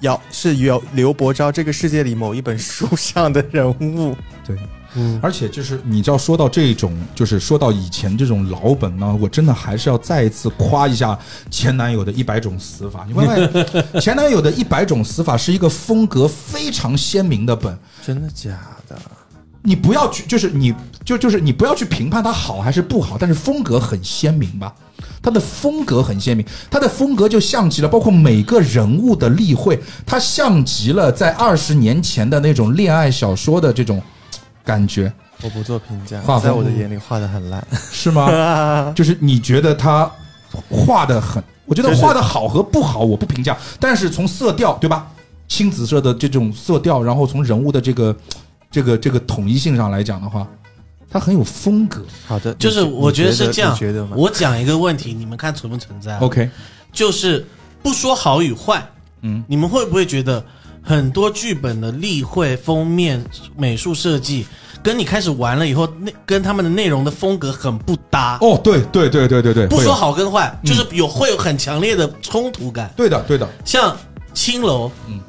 [0.00, 4.16] 姚是姚刘伯昭这个世界里某一本书上的人物。
[4.46, 4.56] 对。
[4.94, 11.18] 嗯，而且就是你知道，说到这种，就是说到以前这种老本呢，我真的还是要再一次夸一下
[11.50, 13.04] 前男友的一百种死法。
[13.08, 17.76] 你会发现，前男友的一百种死法是一个风格非常鲜明的本。
[18.06, 18.50] 真的假
[18.88, 18.96] 的？
[19.66, 24.74] 你不要去，就是你就就是你不要去评判它好还是不好，但是风格很鲜明吧。
[25.22, 34.02] 他的风格很鲜明，他的风格就像极了，包括每个人物的例会，他像极了在二十年前的那种恋爱小说的这种
[34.64, 37.64] 感觉，我不做评价画，在我的眼里画的很烂。
[37.90, 38.92] 是吗？
[38.96, 40.10] 就是你觉得他
[40.70, 45.06] 画的很，我觉得画的好和不好我不评价，但是从色调对吧，
[45.48, 48.16] 青紫色的这种色调，然后从人物的这个
[48.70, 50.46] 这个这个统一性上来讲的话，
[51.10, 52.02] 它很有风格。
[52.26, 54.16] 好的，就是我觉得是这样你觉得吗？
[54.16, 56.48] 我讲一个问题，你们看存不存在？OK，
[56.92, 57.46] 就是
[57.82, 58.84] 不说好与坏，
[59.20, 60.44] 嗯，你们会不会觉得
[60.84, 63.24] 很多剧本的例会、封面、
[63.56, 64.46] 美术设计，
[64.82, 68.36] 跟你开始玩了以后，那跟他们的内容的风格很不搭？
[68.42, 72.92] 哦，对对对对对对，不说，好跟坏，就是有会有很强烈的冲突感。
[72.94, 73.96] 对的对的，像
[74.34, 75.18] 青楼，嗯。
[75.18, 75.20] 嗯，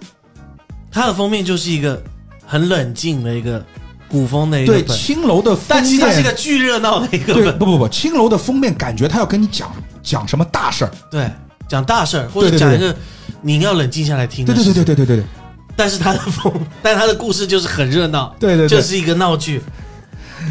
[0.91, 2.01] 它的封面就是一个
[2.45, 3.63] 很冷静的一个
[4.07, 9.71] 古风的一个对，青楼的封但其实它是一个，巨热闹的一个，对不不不，青楼的封面感觉他要跟你讲
[10.03, 11.31] 讲什么大事儿，对，
[11.67, 12.95] 讲大事儿或者讲一个
[13.41, 14.53] 你要冷静下来听对。
[14.53, 15.25] 对对对对对对
[15.75, 19.61] 但是他的风， 但是他的故事就是很热闹，对对对，就是一个闹剧。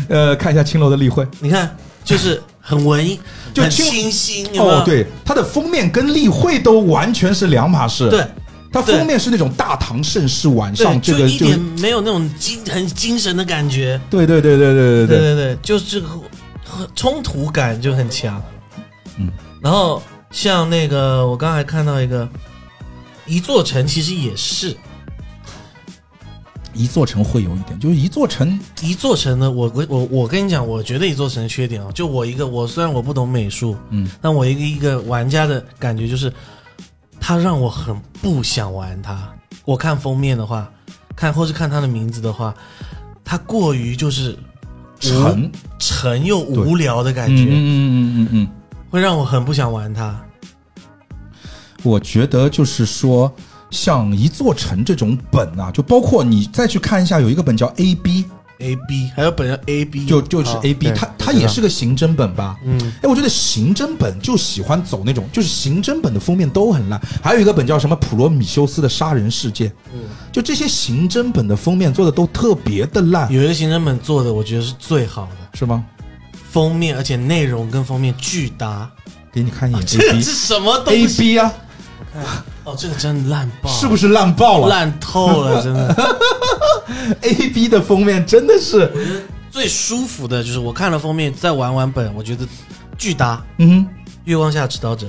[0.08, 1.26] 呃，看一下青楼的例会。
[1.40, 3.20] 你看，就是很文艺，
[3.54, 8.26] 就清清新，有有哦，对，它的封面跟例会都完全是两码事。，对
[8.72, 14.00] 它封面是那种大唐盛世晚上，这个就就一点没有那种精很精神的感觉。
[14.10, 16.08] 对对对对对对对对，对对，就是这个
[16.64, 18.42] 很冲突感就很强。
[19.18, 19.30] 嗯，
[19.62, 22.28] 然后像那个，我刚才看到一个
[23.26, 24.76] 一座城，其实也是
[26.74, 29.50] 一座城会有一点，就是一座城，一座城呢。
[29.50, 36.32] 我我我我跟你讲，我觉得一座城的缺点啊，就我一个，我虽然我不懂美术，嗯，但我一个一个玩家的感觉就是，
[37.20, 39.28] 它让我很不想玩它。
[39.64, 40.70] 我看封面的话，
[41.16, 42.54] 看或是看它的名字的话，
[43.24, 44.37] 它过于就是
[45.00, 48.48] 沉，沉又无聊的感觉，嗯嗯嗯嗯嗯嗯，
[48.90, 50.20] 会让我很不想玩它。
[51.82, 53.30] 我觉得就是说，
[53.74, 62.56] 像一座城这种本啊，就包括你再去看一下，有一个本叫 A B，A B 还有本叫 A B，就就是哦 A B，、对它它也是个刑侦本吧？
[62.64, 67.00] 嗯，哎，我觉得刑侦本就喜欢走那种，就是刑侦本的封面都很烂。
[67.20, 75.84] 还有一个本叫什么《普罗米修斯的杀人事件》，嗯就这些刑侦本的封面做的都特别的烂，有一个刑侦本做的，我觉得是最好的是吗？
[76.50, 78.88] 封面，而且内容跟封面巨搭。
[79.32, 81.52] 给你看一眼这 A 个 B 是什么东西 A 西？B 啊，
[82.64, 85.61] 哦，这个真烂爆，是不是烂爆了烂透了？
[85.64, 85.94] 真的。
[87.22, 88.90] ？A B 的封面真的是，
[89.50, 92.46] 最舒服的就是我看了封面，再玩玩本，我觉得
[92.96, 93.42] 巨搭。
[93.59, 93.87] 嗯
[94.24, 95.07] 月光下指导者，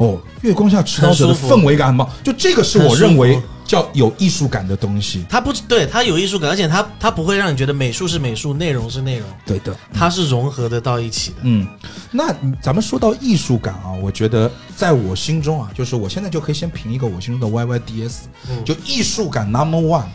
[0.00, 5.26] 哦，月光下持刀者的氛围感很棒，就这个是我认为叫有艺术感的东西。
[5.28, 11.36] 它不对，它有艺术感，而且它它不会让你觉得美术是美术，内容是内容，对的，它是融合的到一起的。
[11.42, 11.68] 嗯，
[12.10, 18.12] 那咱们说到艺术感啊，我觉得在我心中啊，就是我现在就可以先评一个我心中的 YYDS，、
[18.48, 18.64] 嗯。
[18.64, 20.06] 就艺术感 Number One，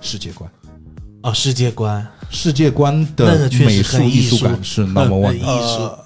[0.00, 0.48] 世界观。
[1.22, 2.06] 哦，世界观。
[2.30, 4.36] 世界观的美术艺术。
[4.36, 6.04] 术感是 Number One 艺的。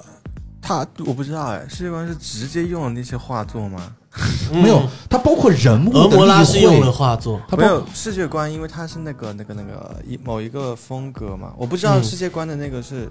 [0.63, 3.95] 他我不知道哎，世界观是直接用了那些画作吗？
[4.53, 13.11] 没有，它包括人物嗯俄摩拉是用了，画作，它没有世界观，因为它是那个那个那个一某一个风格嘛，我不知道嗯世界观的那个是、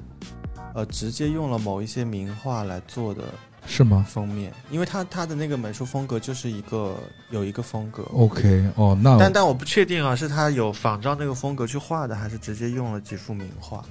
[0.74, 3.24] 呃直接用了某一些名画来做的
[3.66, 6.96] 是吗封面，因为它它的那个美术风格就是一个
[7.32, 13.84] 有一个风格，？OK，哦，那但但我不确定啊，是他有仿照那个风格去画的，还是直接用了几幅名画？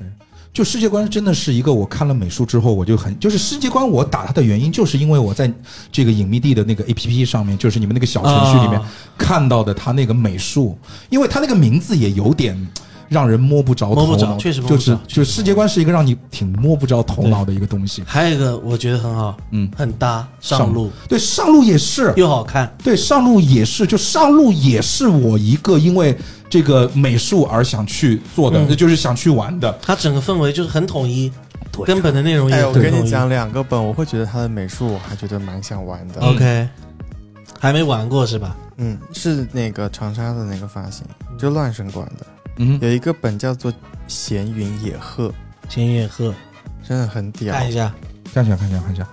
[0.53, 5.53] 就世界观真的是一个，我看了美术之后，我就很就是世界观，我打它的原因，就是因为我在
[5.93, 8.87] 这个隐秘地的那个 A P P 上面，就是你们那个小程序里面啊。
[9.17, 10.77] 看到的它那个美术，
[11.09, 12.69] 因为它那个名字也有点
[13.09, 18.03] 让人摸不着摸不着头脑，确实就是世界观是一个让你挺摸不着头脑的一个东西。
[18.05, 20.91] 还有一个我觉得很好，嗯，很搭，上路。
[21.09, 26.17] 对，上路也是，又好看，对，上路也是，就上路也是我一个因为
[26.51, 29.79] 这个美术而想去做的，嗯那就是想去玩的。
[29.81, 31.33] 它整个氛围就是很统一，
[31.71, 32.87] 对根本的内容也哎，很统一。
[32.87, 36.21] 我跟你讲两个本，我会觉得它的美术我还觉得蛮想玩的。
[36.21, 36.69] ，OK，
[37.59, 38.57] 还没玩过是吧？
[38.79, 41.07] 嗯，是那个长沙的那个发型，
[41.39, 43.73] 就乱神馆的，嗯，有一个本叫做
[44.09, 45.29] 《闲云野鹤》，
[45.69, 46.35] 闲云野鹤，
[46.83, 47.55] 真的很屌。
[47.55, 47.95] 看一下，
[48.35, 49.07] 看一下，看一下，看一下，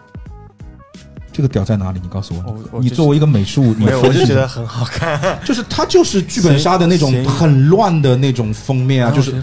[1.38, 2.00] 这个屌在哪里？
[2.02, 2.44] 你告诉我。
[2.48, 5.40] 我我就是你作为一个美术，你没有，我就觉得很好看。
[5.46, 9.40] 就是它就是剧本杀的那种很乱的那种封面啊，就是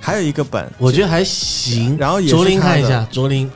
[0.00, 1.94] 还有一个本，我觉得还行。
[1.98, 3.50] 然后也卓林看一下，卓林，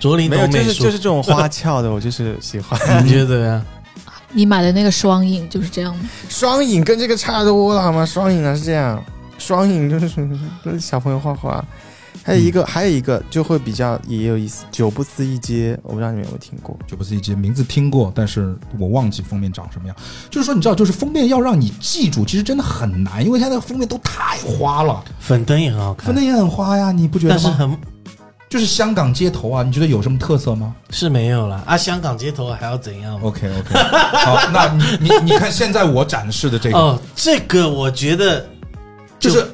[0.00, 2.76] 卓林没有，美术，就是就是这种花俏的，我就是喜欢。
[3.06, 3.62] 你觉得怎么样？
[4.32, 6.02] 你买的那个双影就是这样吗？
[6.28, 8.04] 双影跟这个差多了好吗？
[8.04, 9.00] 双影啊是这样，
[9.38, 10.08] 双影就是
[10.64, 11.64] 都是小朋友画画。
[12.26, 16.76] 还有一个，还有一个就会比较也有意思，九不思一街，我不知道你们有没有听过。
[16.84, 19.96] 九不思一街名字听过，但是我忘记封面长什么样。
[20.28, 27.40] 就是说，你知道，就是封面要让你记住，其实真的很难，因为它那个封面都太花了，粉灯也很好看粉灯也很花呀，你不觉得吗？
[27.44, 27.78] 但是很
[28.48, 31.76] 就是香港街头啊，你觉得有什么特色吗是没有了啊。
[31.76, 33.74] 香港街头还要怎样？？OK OK，
[34.18, 38.48] 好，那你你你看现在我展示的这个，哦，这个我觉得
[39.18, 39.46] 就是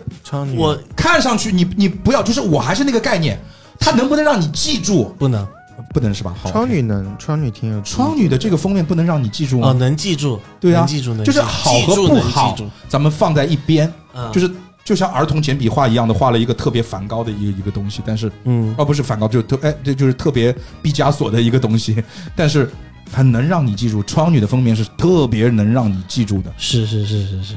[0.57, 3.41] 我看上去你你不要，就是我还是那个概念，
[3.79, 5.15] 它能不能让你记住？
[5.19, 5.47] 不能
[5.93, 6.35] 不能是吧？
[6.43, 9.69] 好，窗女能，窗女挺有窗女的这个封面不能让你记住吗？
[9.69, 12.57] 哦，能记住，对啊能记住，能就是好和记住能不好，
[12.89, 14.51] 咱们放在一边，嗯就是
[14.85, 22.03] 就像儿童简笔画一样的，画了一个特别梵高的一个一个东西，但是嗯，哦不是梵高，就特哎这就是特别毕加索的一个东西，
[22.35, 22.69] 但是
[23.13, 24.03] 很能让你记住。
[24.03, 26.53] 窗女的封面是特别能让你记住的。
[26.59, 27.55] 是是是是是，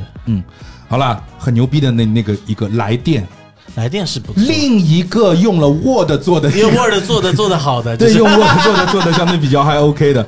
[0.88, 3.28] 好啦，很牛逼的那那个一个来电，
[3.76, 10.28] 来电是不错，另一个用了 Word 做的， 用 Word 做的做的好的，就 对，用 Word 做的做的相对比较还 OK 的，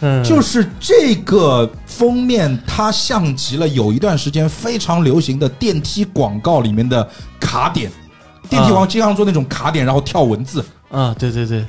[0.00, 0.22] 嗯。
[0.22, 7.08] 就是这个封面，它像极了有一段时间非常流行的电梯广告里面的
[7.40, 7.90] 卡点。
[8.50, 11.64] 电梯广告经常做那种卡点，然后跳文字，啊，对对对，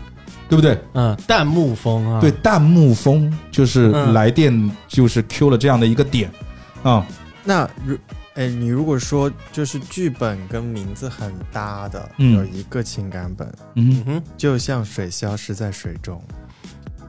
[0.49, 0.77] 对不对？
[0.93, 4.13] 嗯，弹幕风啊，对，，弹幕风就是嗯。
[4.13, 6.29] 来电，就是 Q 了这样的一个点。
[6.83, 7.05] 啊。
[7.47, 7.95] 那如
[8.35, 16.21] 哎，你如果说就是剧本跟名字很搭的，嗯有一个情感本，嗯嗯，哼，就像水消失在水中，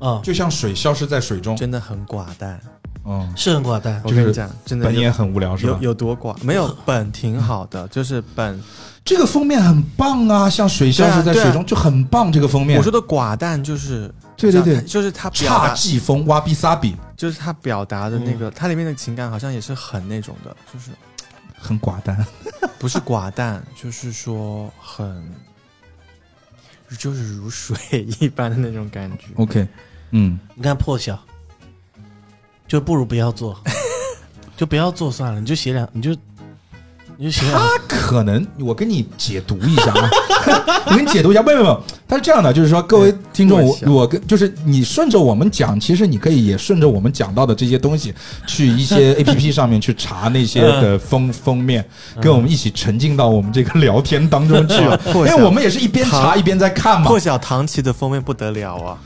[0.01, 2.61] 啊，就像水消失在水中，真的很寡淡。
[3.09, 5.91] 嗯，是很寡淡，我跟你讲，真的有本也很无聊，是吧有？
[5.91, 6.37] 有多寡？
[6.43, 8.61] 没有本挺好的，就是本。
[9.05, 12.33] 这个封面很棒啊，像水消失在对啊啊水中就很棒。
[12.33, 20.91] 这个封面，我说的寡淡就是，对对对就是他表侘，寂风哇比萨比，就是他表达的那个，它里面的情感好像也是很那种的，就是
[21.67, 22.25] 很寡淡。
[22.79, 25.35] 不是寡淡，就是说很，
[26.99, 29.27] 就是如水 一般的那种感觉。
[29.37, 29.67] OK，
[30.11, 31.19] 嗯，你看破晓，
[32.69, 33.59] 就不如不要做，
[34.57, 36.17] 就不要做算了，你就写两，你就
[37.19, 40.11] 你就写，他可能我跟你解读一下啊，
[40.87, 48.15] 我 跟你解读一下，不不不，他是这样的，就是说各位听众， 我我跟就是你顺着我们讲，其实你可以也顺着我们讲到的这些东西，
[48.47, 51.85] 去一些 A P P 上面去查那些的封封面，
[52.21, 54.75] 跟我们一起沉浸到我们这个聊天当中去，
[55.15, 57.09] 因为我们也是一边查一边在看嘛。
[57.09, 57.19] 破。
[57.19, 58.99] 晓唐琪的封面不得了啊！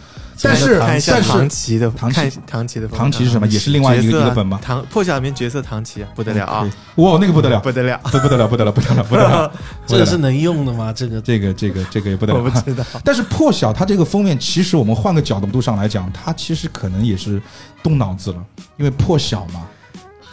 [0.43, 3.47] 但是看一下但是唐琪的，唐琪看唐琪的，唐琪是什么？
[3.47, 4.59] 也是另外一个一个本吗？
[4.63, 9.53] 唐破晓里面角色唐琪啊，不得了啊，哇，那个不得了， 不得了，不不得了，不得了，不得了，不得了，
[9.87, 10.93] 这个是能用的吗？
[10.93, 12.51] 这个这个这个这个也不得我不。
[12.61, 12.85] 知道。
[13.05, 17.41] 但是破晓它这个封面，其实我们换个角度上来讲，它其实可能也是
[17.83, 18.37] 动脑子了，
[18.77, 19.63] 因为破晓嘛，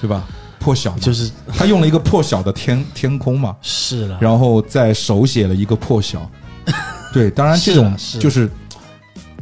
[0.01, 0.23] 对吧？
[0.59, 6.29] 破晓就是他用了一个破晓的天天空嘛，是了，然后再手写了一个破晓。
[7.13, 8.49] 对，当然这种就是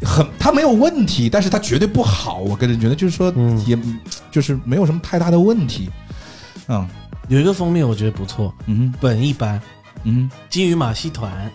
[0.01, 2.39] 很，它没有问题，但是它绝对不好。
[2.39, 3.77] 我个人觉得，就是说嗯也
[4.31, 5.89] 就是没有什么太大的问题。
[6.67, 6.87] 嗯
[7.27, 9.59] 有一个封面我觉得不错，嗯本一般，
[10.03, 11.51] 嗯，金鱼马戏团，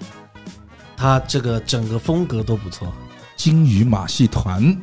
[0.96, 2.92] 它这个整个风格都不错。
[3.36, 4.76] 金鱼马戏团，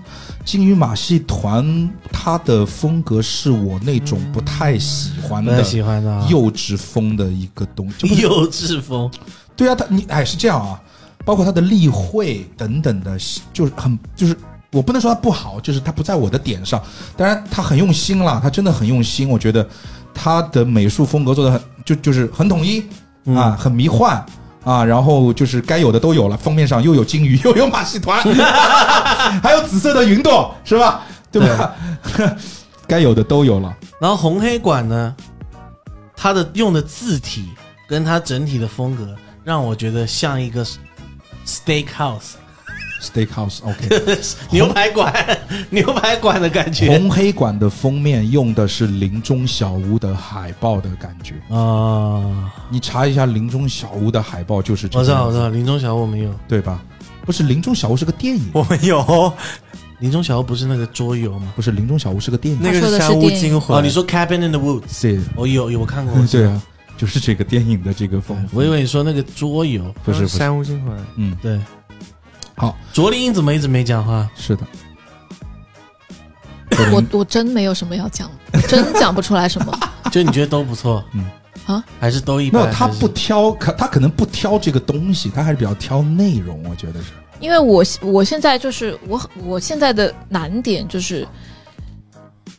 [0.44, 8.08] 金鱼马戏团，它的风格是我那种不太喜欢的不太喜欢的啊幼稚风的一个东西。
[8.20, 9.12] 幼稚风，
[9.56, 10.82] 对啊，他你哎是这样啊，
[11.28, 13.18] 包括他的例会等等的，
[13.52, 14.34] 就是很就是
[14.72, 16.82] 我不能说他不好，就是他不在我的点上。
[17.18, 19.68] 当然他很用心啦，他真的很用心，我觉得
[20.14, 22.82] 他的美术风格做的很就就是很统一
[23.36, 24.26] 啊，很迷幻。
[24.64, 28.22] 啊，然后就是该有的都有了，封面上又有金鱼，又有马戏团，
[29.42, 31.04] 还有紫色的云朵，是吧？
[31.32, 31.74] 对吧？
[32.86, 33.74] 该有的都有了。
[34.02, 35.16] 然后红黑馆呢，
[36.18, 37.48] 它的用的字体
[37.88, 39.16] 跟它整体的风格，
[39.46, 40.66] 让我觉得像一个
[41.48, 42.34] steakhouse
[43.00, 44.18] Steakhouse OK，
[44.50, 45.14] 牛排馆
[45.70, 46.88] 牛排馆的感觉。
[46.88, 51.36] 红黑馆的封面用的是林中小屋的海报的感觉。
[51.56, 52.52] 啊！
[52.72, 56.84] 你查一下林中小屋的海报，就是这我知道，我知道，林中小屋我们有，对吧？
[57.24, 59.32] 不是林中小屋是个电影，我们有。
[60.00, 61.54] 林中小屋不是那个桌游吗？
[61.56, 62.60] 不是林中小屋是个电影。
[62.60, 66.60] 那个是山屋惊魂，哦，你说 Cabin in the Woods，是，我有有我看过， 对啊，
[66.98, 68.50] 就是这个电影的这个风格。
[68.54, 71.60] 我以为你说那个桌游，不是不是，山屋惊魂，嗯，对。
[72.56, 74.28] 好，卓林英怎么一直没讲话？
[74.36, 74.66] 是的。
[76.92, 78.30] 我我真没有什么要讲，
[78.68, 79.80] 真讲不出来什么。
[80.12, 81.26] 就你觉得都不错，嗯
[81.66, 82.72] 啊，还是都一般？
[82.72, 87.12] 他不挑，可他可能不挑这个东西，他还是比较挑内容，我觉得是。
[87.40, 91.28] 因为我我现在就是我我现在的难点就是，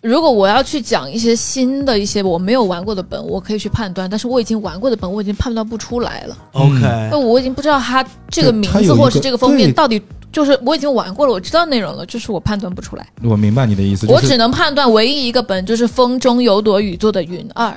[0.00, 17.74] 如果我要去讲一些新的一些我没有玩过的本，我可以去判断，但是我已经玩过的本，我已经判断不出来了，嗯 OK，那我已经不知道它这个名字或者是这个封面到底就是我已经玩过了，我知道内容了，就是我判断不出来，我明白你的意思，就是我只能判断唯一一个本就是风中有朵雨做的云二，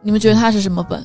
[0.00, 1.04] 你们觉得它是什么本？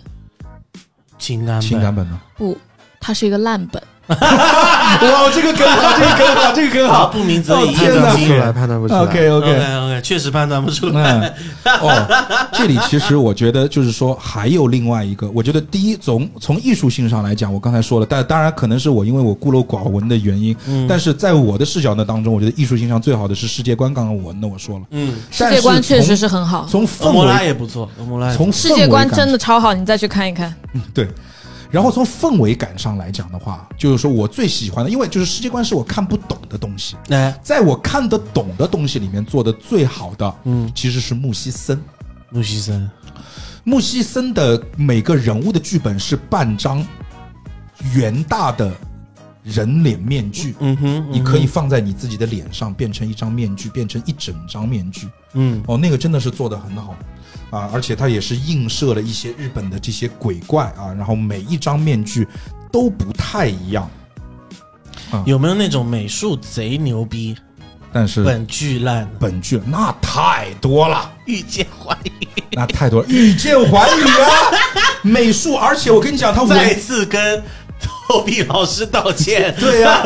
[1.17, 2.17] 情感情感本呢。
[2.37, 2.57] 不，
[3.01, 3.83] 它是一个烂本。
[4.19, 8.51] 哇，这个更好，这个更好，这个更好，不鸣则已，哦天哪一鸣惊出来。
[8.51, 9.01] 判断不出来。
[9.01, 11.31] OK OK OK，OK，确实判断不出来。
[11.63, 23.93] 嗯，哦，这里其实我觉得就是说还有另外一个，我觉得第一从从艺术性上来讲，我刚才说了，但当然可能是我因为我孤陋寡闻的原因，嗯但是在我的视角呢当中，我觉得艺术性上最好的是世界观。
[23.93, 27.87] 刚刚我那我说了，嗯，世界观确实是很好，从氛围也不错，
[28.35, 30.51] 从世界观真的超好，你再去看一看。
[30.73, 31.07] 嗯对。
[31.71, 41.79] 然后从氛围感上来讲的话，就是说我最喜欢的，因为就是世界观是我看不懂的东西，哎，在我看得懂的东西里面做的最好的，嗯，其实是木西森。
[42.31, 42.89] 木西森，
[43.63, 46.85] 木西森的每个人物的剧本是半张
[47.93, 48.71] 圆大的
[49.43, 55.07] 人脸面具，嗯哼，你可以放在你自己的脸上，变成一张面具，变成一整张面具。
[55.33, 56.95] 嗯，哦，那个真的是做的很好
[57.49, 62.27] 啊，而且它也是映射了一些日本的这些鬼怪啊，然后每一张面具
[62.71, 63.89] 都不太一样，
[65.25, 67.35] 有没有那种美术贼牛逼，
[67.91, 69.09] 但是本剧烂？
[69.19, 71.11] 本剧那太多了。
[71.25, 74.29] 遇见怀疑，那太多了，遇见寰宇啊，
[75.03, 77.43] 美术，而且我跟你讲，他 再次跟
[78.09, 79.53] 透壁老师道歉。
[79.61, 80.01] 对呀、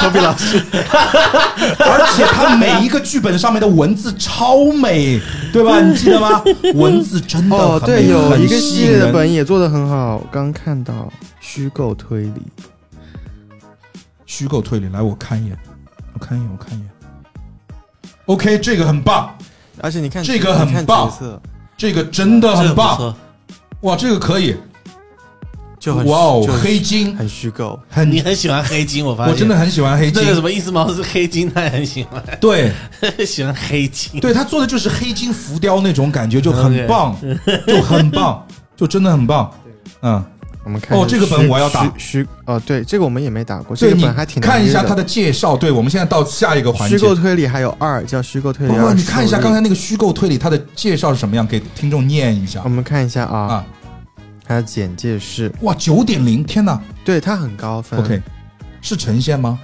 [0.00, 5.20] 托比老师， 而且他每一个剧本上面的文字超美，
[5.52, 5.78] 对吧？
[5.84, 6.42] 你记得吗？
[6.74, 12.42] 文字真的哦，很美对，有一个系列的本也做的很好，刚看到虚构推理，
[14.24, 15.58] 虚构推理，来我看一眼，
[16.14, 16.88] 我看一眼，我看一眼。
[18.24, 19.36] OK，这个很棒，
[19.82, 21.12] 而且你看这个很棒。
[21.76, 23.14] 这个真的很棒，
[23.80, 24.56] 哇，这个可以，
[25.82, 29.32] 就很哇哦就，黑金很虚构，很，你很喜欢黑金，我发现。
[29.32, 30.86] 我真的很喜欢黑金那，个什么意思吗？
[30.94, 32.70] 是黑金，他也很喜欢，对
[33.26, 34.20] 喜欢黑金。
[34.20, 37.16] 对，他做的就是黑金浮雕那种感觉，就很棒，
[37.66, 39.50] 就很棒， 就真的很棒，
[40.02, 40.24] 嗯。
[40.64, 45.56] 我们看哦这个本我要打虚虚哦，对，这个我们也没打过，这个本还挺看一下它的介绍。
[45.56, 46.96] 对，我们现在到下一个环节。
[46.96, 51.44] 虚构推理还有二叫虚构推理不不，二，你看一下刚才那个虚构推理，它的介绍是什么样？
[51.44, 53.66] 给听众念一下我们看一下啊，啊！
[54.44, 58.20] 它的简介是，哇，九点零，天哪对它很高分！OK，
[58.80, 59.58] 是呈现吗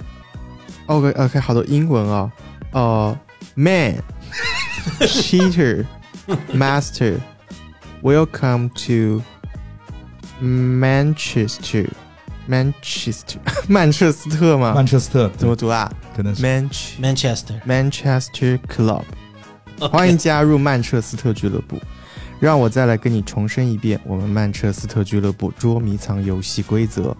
[0.85, 2.31] ？OK OK，好多英文哦，
[2.71, 3.19] 呃、
[3.55, 4.01] man
[5.01, 5.85] cheater
[6.53, 7.17] master
[8.01, 9.21] welcome to
[10.41, 11.89] Manchester
[12.49, 14.73] Manchester 曼彻斯特吗？
[14.73, 19.03] 曼彻斯特怎么读啊可能是？Manch Manchester，Manchester Club，
[19.91, 21.77] 欢迎加入曼彻斯特俱乐部。
[22.39, 27.15] 让我再来跟你重申一遍，我们曼彻斯特俱乐部捉迷藏游戏规则：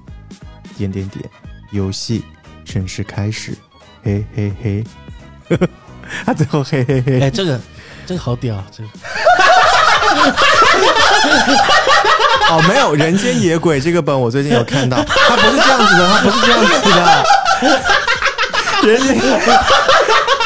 [0.78, 1.30] 点点点，
[1.72, 2.24] 游戏
[2.64, 3.54] 正式开始，
[4.04, 4.84] 嘿嘿嘿。
[6.26, 7.60] 他最后嘿嘿嘿，哎，这个
[8.06, 8.90] 这个好屌，这个。
[12.50, 17.26] 哦，没有《人间野鬼》这个本，我最近有看到，它不是这样子的，它不是这样子的。
[18.88, 19.16] 人间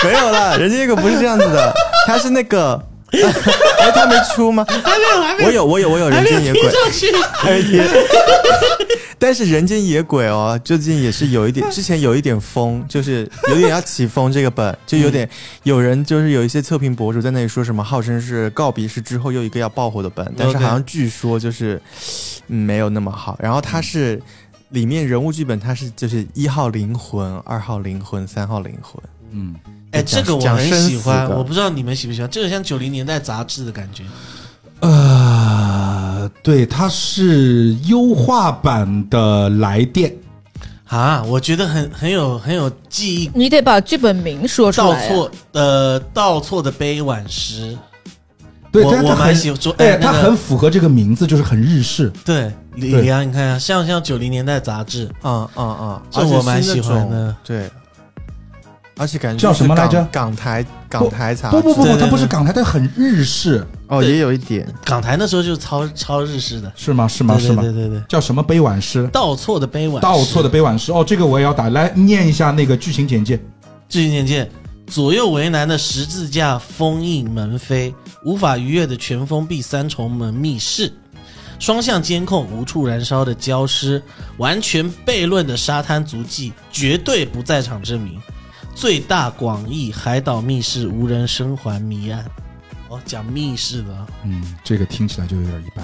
[0.03, 1.73] 没有了，《人间野鬼》不是这样子的，
[2.05, 2.81] 它是那个，
[3.21, 4.65] 哎，他没出吗？
[4.67, 6.61] 还没有，还没有，我有，我有，我有《还没有人间野鬼》。
[6.71, 7.11] 听上去。
[7.33, 7.83] 还没贴。
[9.19, 14.29] 但是《人间野鬼》哦，最近也是有一点，之前有一点疯，就是有点要起风。
[14.29, 15.29] 这个本就有点
[15.63, 21.81] 有人就是有一些测评博主在那里说什么，号称是告别式之后又一个要爆火的本，但是好像据说就是、
[22.47, 23.37] 嗯没有那么好。
[23.41, 24.21] 然后它是
[24.69, 29.01] 里面人物剧本，它是就是一号灵魂、二号灵魂、三号灵魂。
[29.31, 29.55] 嗯，
[29.93, 34.03] 哎，这个我很喜欢，我不知道你们喜不喜欢，这个像九零年代杂志的感觉。
[34.81, 40.13] 呃，对，它是优化版的来电，
[40.87, 43.31] 啊，我觉得很很有很有记忆。
[43.33, 45.07] 你得把剧本名说出来、啊。
[45.07, 47.77] 错呃，倒错的悲婉诗，
[48.73, 52.11] 对，我我蛮喜欢哎，那它个很符合这个名字，就是很日式。
[52.25, 57.33] 对李对李安，你看啊，像像九零年代杂志，嗯嗯嗯，这我蛮喜欢的。
[57.45, 57.69] 对，
[58.97, 64.67] 而且感觉叫什么来着港港台港台茶不不不不，它不是港台，它很日式，哦，也有一点。
[64.85, 67.07] 港台那时候就超超日式的，是吗？
[67.07, 67.37] 是吗？
[67.39, 67.71] 是吗对？
[67.71, 69.09] 对对对，叫什么杯碗诗？
[69.11, 70.91] 倒错的悲婉诗，倒错的杯碗诗。
[70.91, 73.39] 哦，这个我也要打来念一下那个剧情简介。
[73.89, 74.51] 剧情简介：
[74.85, 80.93] 左右为难的十字架封印门扉，无法逾越的全封闭三重门密室，
[81.57, 84.01] 双向监控无处燃烧的焦尸，
[84.37, 88.19] 完全悖论的沙滩足迹，绝对不在场证明，
[88.75, 92.25] 最大广义海岛密室无人生还谜案。
[92.89, 95.83] 哦，讲密室的啊，嗯，这个听起来就有点一般，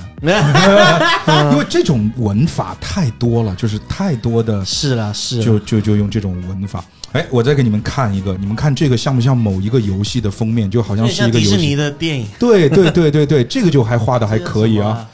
[1.25, 6.85] 嗯 因为这种文法太多了，就是太多的，是啦是啦，就就就用这种文法。
[7.13, 10.69] 哎，我再给你们看一个，你们看这个像不像某一个游戏的封面？
[10.69, 11.75] 就好像是一个游迪士尼。
[11.75, 15.09] 的电影，对对对对对，这个就还画的还 可以啊，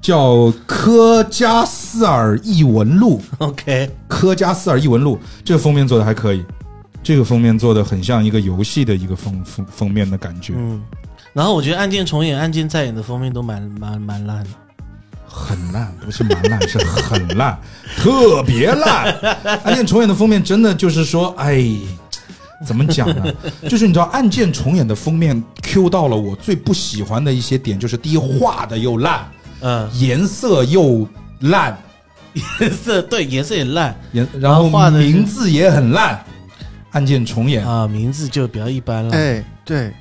[0.00, 0.34] 叫
[0.66, 3.20] 《科加斯尔异闻录》。
[3.44, 6.44] ，OK，科加斯尔异闻录，这个封面做的还可以，
[7.02, 10.82] 这个封面做的很像一个游戏的一个封封封面的感觉，嗯。
[11.34, 14.50] 然后我觉得《案件重演》《案件再演》的封面都蛮蛮蛮烂的。
[15.30, 17.56] 很烂，不是蛮烂，是很烂，
[17.98, 19.14] 特别烂。
[19.62, 21.62] 案件重演的封面真的就是说，哎，
[22.66, 23.32] 怎么讲呢？
[23.68, 29.30] 就是你知道，案件重演的封面 Q 到了我最不喜欢的一些点，就是第一画的又烂，
[29.60, 31.06] 嗯，颜色又
[31.40, 31.76] 烂，
[32.60, 33.98] 颜色对颜色也烂。
[34.12, 36.24] 颜然后画的名字也很烂。
[36.92, 39.14] 案件重演，啊，名字就比较一般了。
[39.14, 39.92] 哎，对。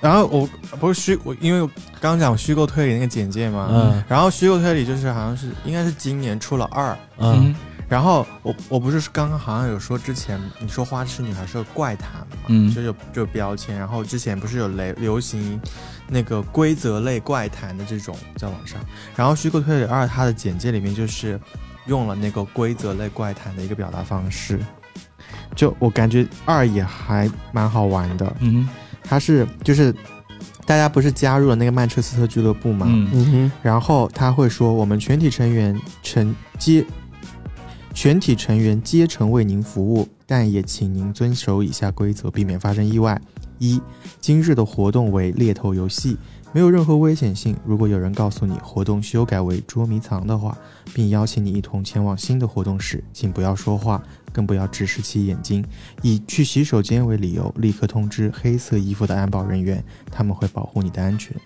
[0.00, 0.48] 然后我
[0.78, 1.66] 不是虚我，因为我
[2.00, 4.04] 刚刚讲虚构推理那个简介嘛，嗯。
[4.08, 7.54] 然后虚构推理就是好像是应该是今年出了二，嗯，
[7.88, 12.72] 然后我我不是刚刚好像有说之前你说花痴女孩是个怪谈嘛，嗯。
[12.72, 15.60] 就有就有标签，然后之前不是有流流行
[16.10, 18.80] 那个规则类怪谈的这种在网上，
[19.14, 21.38] 然后虚构推理二它的简介里面就是
[21.86, 24.58] 用了那个规则类怪谈的一个表达方式，
[25.54, 28.68] 就我感觉二也还蛮好玩的，嗯
[29.02, 29.94] 它是就是
[30.66, 33.08] 大家不是加入了那个曼彻斯特俱乐部嘛，嗯。
[33.12, 36.84] 嗯哼，然后他会说，我们全体成员成皆
[37.92, 43.20] 全体成员皆诚为您服务，但也请您遵守以下规则，避免发生意外。
[43.60, 43.78] 一，
[44.22, 46.16] 今日的活动为猎头游戏，
[46.50, 47.54] 没有任何危险性。
[47.62, 50.56] 如果有人告诉你活动修改为捉迷藏的话，
[50.94, 54.02] 并邀请你一同前往新的活动时，请不要说话，
[54.32, 55.62] 更不要直视其眼睛，
[56.00, 61.36] 以去洗手间为理由，立刻通知黑色衣服的安保人员，他们会保护你的安全。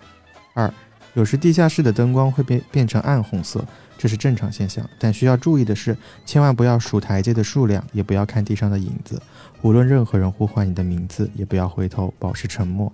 [0.53, 0.73] 二，
[1.15, 3.65] 有时地下室的灯光会变变成暗红色，
[3.97, 9.21] 这是正常现象，但需要注意的是，千万不要数台阶的数量，也不要看地上的影子。
[9.65, 12.93] 无论任何人呼唤你的名字，也不要回头，保持沉默。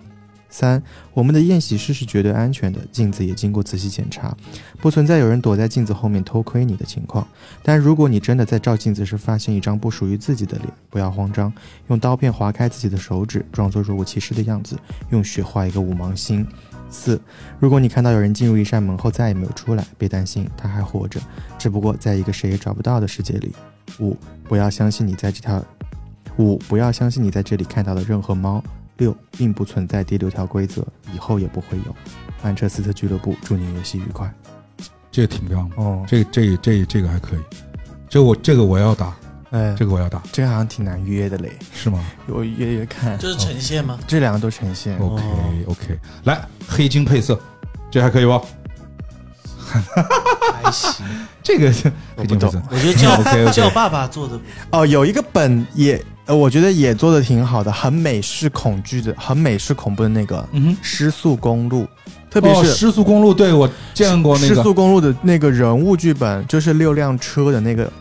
[0.50, 0.82] 三，
[1.14, 4.34] 我们的宴席室是绝对安全的，镜子也经过仔细检查，
[4.80, 7.28] 不存在有人躲在镜子后面偷窥你的情况。
[7.62, 11.52] 但如果你真的在照镜子时发现一张不属于自己的脸，不要慌张，
[11.90, 16.48] 用刀片划开自己的手指，装作若无其事的样子，用血画一个五芒星。
[16.90, 17.20] 四，
[17.60, 21.20] 如果你看到有人进入一扇门后再也没有出来，别担心，他还活着，
[21.60, 23.54] 只不过在一个谁也找不到的世界里。
[24.00, 24.16] 五，
[24.46, 25.62] 不要相信你在这条，
[26.38, 28.64] 五，不要相信你在这里看到的任何猫。
[28.98, 31.96] 六，并不存在第六条规则，以后也不会有。
[32.44, 34.32] 曼彻斯特俱乐部，祝你游戏愉快。
[35.12, 37.40] 这个挺棒的，哦，这个这个这个这个还可以，
[38.08, 39.16] 这个我这个我要打，
[39.50, 43.18] 哎，这个我要打，这个好像挺难约的嘞，是吗我约约看。
[43.18, 43.98] 这是呈现吗？
[44.08, 45.00] 这两个都呈现。
[45.00, 45.24] ？OK
[45.68, 47.40] OK，来黑金配色，
[47.90, 48.40] 这还可以不？
[50.54, 51.04] 还行，
[51.42, 51.74] 这个
[52.16, 54.40] 我不懂黑金配色，我觉得叫 叫爸爸做的
[54.72, 56.00] 哦，有一个本也，
[56.32, 60.78] 呃，我觉得也做的挺好的，很美式恐惧的，很美式恐怖的那个《嗯哼。
[60.82, 61.84] 失速公路》，
[62.30, 67.92] 特别哦是失速公路，对我见过那失个，速公路的那个人物剧本，就是六辆车的那个，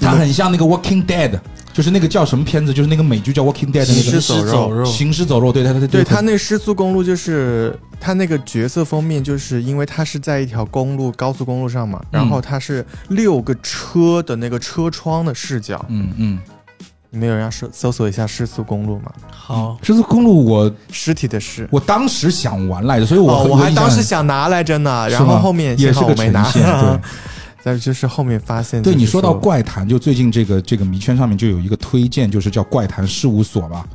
[0.00, 1.30] 它很像那个《Walking Dead》，
[1.72, 16.38] 就是那个叫什么片子，就是那个美剧叫《Walking Dead》的那个行尸走肉，行尸走肉，对对对对他那个失速公路，就是他那个角色封面，就是因为他是在一条公路高速公路上嘛，嗯然后他是六个车的那个车窗的视角，嗯嗯，
[17.16, 19.10] 你们有人要搜搜索一下失速公路吗？
[19.30, 21.66] 好，失速公路我尸体的尸。
[21.72, 27.00] 我当时想玩来着，所以我哦，我还当时想拿来着呢，然后后面也是个没拿， 对。
[27.64, 33.86] 但是就是后面发现、对你说到怪谈，就最近这个这个迷圈上面就有一个推荐，就是叫怪谈事务所吧。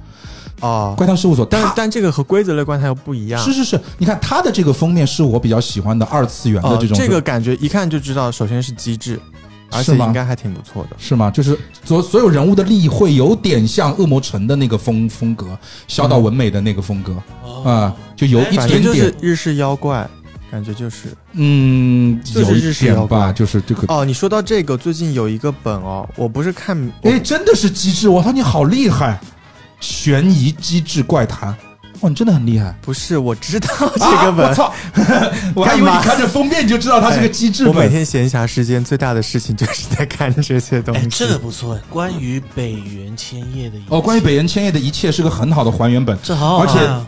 [0.61, 3.39] 哦，怪谈事务所，但但这个和规则类怪谈又不一样。
[3.39, 9.19] 是是是，你看它的这个封面是我比较喜欢的二次元的哦这种，这个感觉一看就知道，首先是机制，
[9.71, 10.95] 而且是吗应该还挺不错的。
[10.97, 11.31] 是吗？
[11.31, 15.57] 就是所所有人物的立绘有点像恶魔城的那个风风格，
[15.87, 17.15] 小岛文美的那个风格
[17.63, 20.09] 啊、就有一点点就是，日式妖怪，
[20.49, 21.09] 感觉就是。
[21.33, 23.93] 嗯，就是有一日式妖点吧，怪就是这个。
[23.93, 28.09] 哦，你说到这个，最近有一个本哦，我不是看，哎，真的是机智！
[28.09, 29.19] 我操，你好厉害！
[29.79, 31.55] 悬疑机智怪谈，
[32.01, 32.75] 哇，你真的很厉害。
[32.81, 34.45] 不是，我知道这个本。
[34.45, 34.73] 啊我操！
[35.55, 37.87] 我还以为你看着封面就知道它是个机智我每。
[37.89, 41.09] 天闲暇时间最大的事情就是在看这些东哎，西。
[41.09, 47.05] 这个不错，关于北原千叶的一哦，关于北原千叶的一切是个很好的还原本，这好好看啊，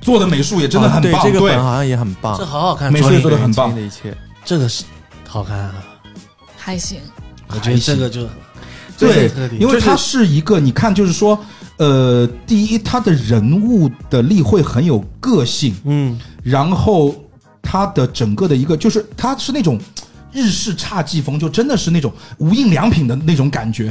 [0.00, 1.22] 做的美术也真的很哦棒。
[1.22, 2.46] 对，这个本好像也很棒这。
[2.46, 4.16] 好好看，美术也做的很棒的一切。
[4.44, 4.84] 这个是
[5.28, 5.74] 好看啊，
[6.56, 7.00] 还行。
[7.48, 8.26] 我觉得这个就
[8.96, 11.38] 对因为它是一个，你看，就是说，
[11.80, 17.14] 呃，第一，他的人物的立绘很有个性，嗯，然后
[17.62, 19.80] 他的整个的一个，就是他是那种
[20.30, 23.90] 日式侘寂风，就真的是那种无印良品的那种感觉。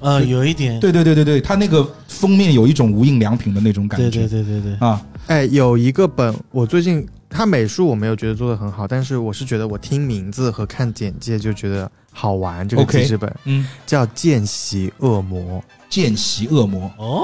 [0.00, 4.10] 呃，有一点，对对对对对，他那个封面有一种无印良品的那种感觉。
[4.10, 12.68] 对对对对，啊，哎，有一个本，我最近他美术我没有觉得做的很好，但是我是觉得我听名字和看简介就觉得好玩。
[12.68, 17.22] 这个记事本嗯，叫《见习恶魔》，见习恶魔，哦，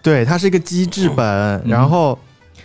[0.00, 2.16] 对，它是一个机制本，然后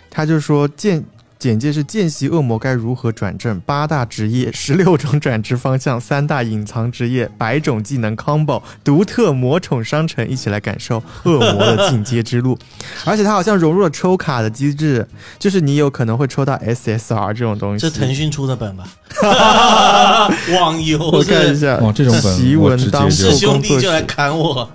[0.08, 1.04] 他就说见。
[1.38, 12.58] 简介是见习恶魔该如何转正，八大职业，十六种转职方向，三大隐藏职业，百种技能 combo，独特魔宠商城，一起来感受恶魔的进阶之路。
[13.04, 15.06] 而且它好像融入了抽卡的机制，
[15.38, 17.82] 就是你有可能会抽到 SSR 这种东西。
[17.82, 18.84] 这腾讯出的本吧？
[20.58, 24.68] 网游我看一下，哇，这种本奇闻当接就是兄弟就来砍我，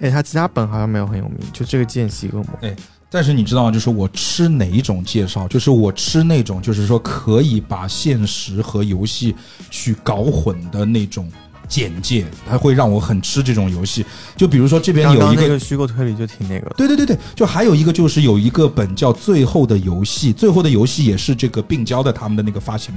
[0.00, 2.48] 哎，他其他本好像没有很有名，就这个见习恶魔。
[3.14, 3.70] 但是你知道吗？
[3.70, 9.32] 就是我吃哪一种介绍，就是我吃那种，就是说可以把现实和游戏
[9.70, 11.30] 去搞混的那种
[11.68, 14.04] 简介，它会让我很吃这种游戏。
[14.36, 16.68] 就比如说这边有一个个虚构推理就挺那个。
[16.76, 22.92] 对对对对，就还有一个就是有一个本叫《最后的游戏》，《最后的游戏》也是这个病娇的他们的那个发行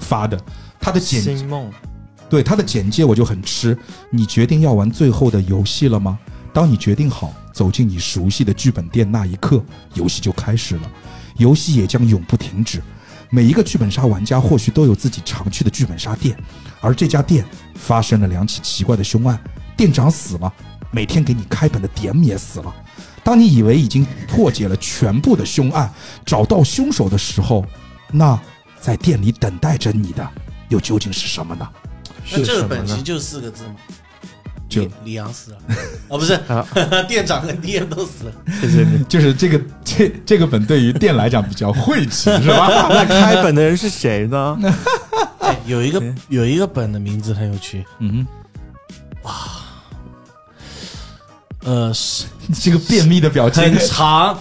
[0.00, 0.36] 发的，
[0.80, 1.70] 它的简星梦，
[2.28, 3.78] 对它的简介我就很吃。
[4.10, 6.18] 你决定要玩最后的游戏了吗？
[6.52, 10.90] 当你决定好走进你熟悉的剧本店那一刻，游戏就开始了，
[11.36, 12.80] 游戏也将永不停止。
[13.28, 16.34] 每一个剧本杀玩家或许都有自己常去的剧本杀店，
[16.80, 17.44] 而这家店
[17.74, 19.38] 发生了两起奇怪的凶案，
[19.76, 20.50] 店长死了，
[20.90, 22.74] 每天给你开本的点也死了。
[23.22, 25.92] 当你以为已经破解了全部的凶案，
[26.24, 27.62] 找到凶手的时候，
[28.10, 28.40] 那
[28.80, 30.26] 在店里等待着你的
[30.70, 31.68] 又究竟是什么呢？
[32.32, 33.76] 那这个本集就四个字嘛，
[34.70, 35.58] 就李李阳死了，
[36.08, 36.66] 哦不是啊，
[37.06, 39.04] 店长跟 DM 都死了，谢谢你。
[39.04, 42.86] 就是这个这这个本对于店来讲比较晦气，是吧？
[42.88, 44.56] 那开本的人是谁呢？
[45.40, 48.26] 哎，有一个有一个本的名字很有趣，嗯
[49.24, 49.32] 哇
[51.64, 52.24] 呃，是，
[52.58, 54.38] 这个便秘的表情很长，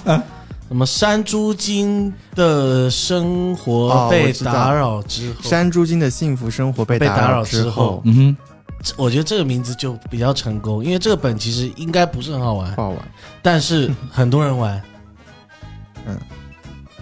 [0.69, 8.48] 什么山猪精的生哦活被打扰之后，山猪精的幸福生活被被打扰扰之后后，嗯哼，这
[8.95, 13.11] 我觉得这个名字就比较成功，因为这个本其实应该不是很好玩，不好玩。
[13.41, 14.81] 但是很多人玩。
[16.07, 16.17] 嗯，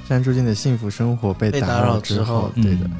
[0.08, 2.92] 山猪间的幸福生活被打扰扰之之后对的嗯。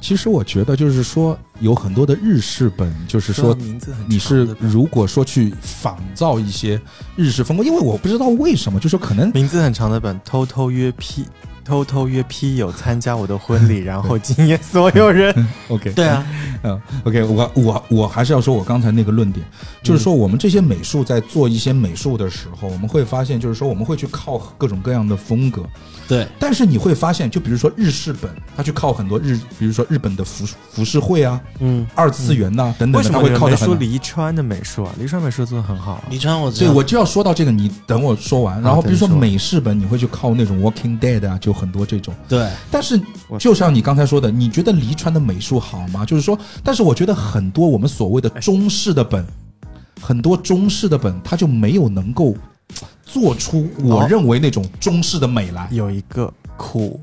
[0.00, 6.80] 其实我觉得就是说，有很多的日式本，就是说名字你是如果说去仿造一些
[7.16, 11.26] 日式风格，因为我不知道为什么，就是说可能名字很长的本，偷偷约 P，
[11.64, 15.34] 偷偷约 P 友参加我的婚礼， 然后惊艳所有人。
[15.68, 16.26] OK，对啊，
[16.62, 19.44] 嗯，OK，我我我还是要说我刚才那个论点，
[19.82, 25.62] 就是说我们这些美术在做一些美术的时候，我们会发现，就是说我们会去靠各种各样的风格，
[26.08, 33.80] 对，但是你会发现，就比如说日式本，它去靠很多日，比如说日本的服服饰会啊、嗯，二次元呐、等等的，为什它会靠你说靠的很。
[33.80, 34.94] 黎川的美术啊？
[34.98, 36.02] 黎川美术做的很好啊。
[36.10, 38.60] 黎川我知对，我就要说到这个，你等我说完。
[38.60, 42.14] 然后比如说美式本，你会去靠那种 Walking Dead 啊，就很多这种。
[42.28, 43.00] 对，但是
[43.38, 46.04] 就像你刚才说的，你觉得黎川的美术好吗？
[46.04, 49.26] 就是说，但是我觉得很多我们所谓的中式的本，
[50.00, 52.34] 很多中式的本，它就没有能够
[53.04, 55.68] 做出我哦认为那种中式的美来。
[55.72, 57.00] 有一个苦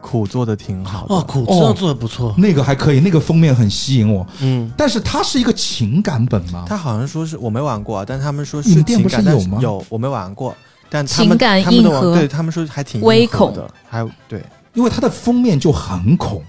[0.00, 1.14] 苦做的挺好的。
[1.14, 6.64] 哦，苦真的做的不错，那个还可以，那个封面很吸引我，嗯，但是它是一个情感本吗？
[6.66, 10.56] 他好像说是我没玩过啊，但他们说你们店不是是情感，但有吗有我没玩过，
[10.90, 14.42] 但他们情感他们的硬核网对他们说还挺微恐的，还有对，
[14.74, 16.42] 因为它的封面就很恐，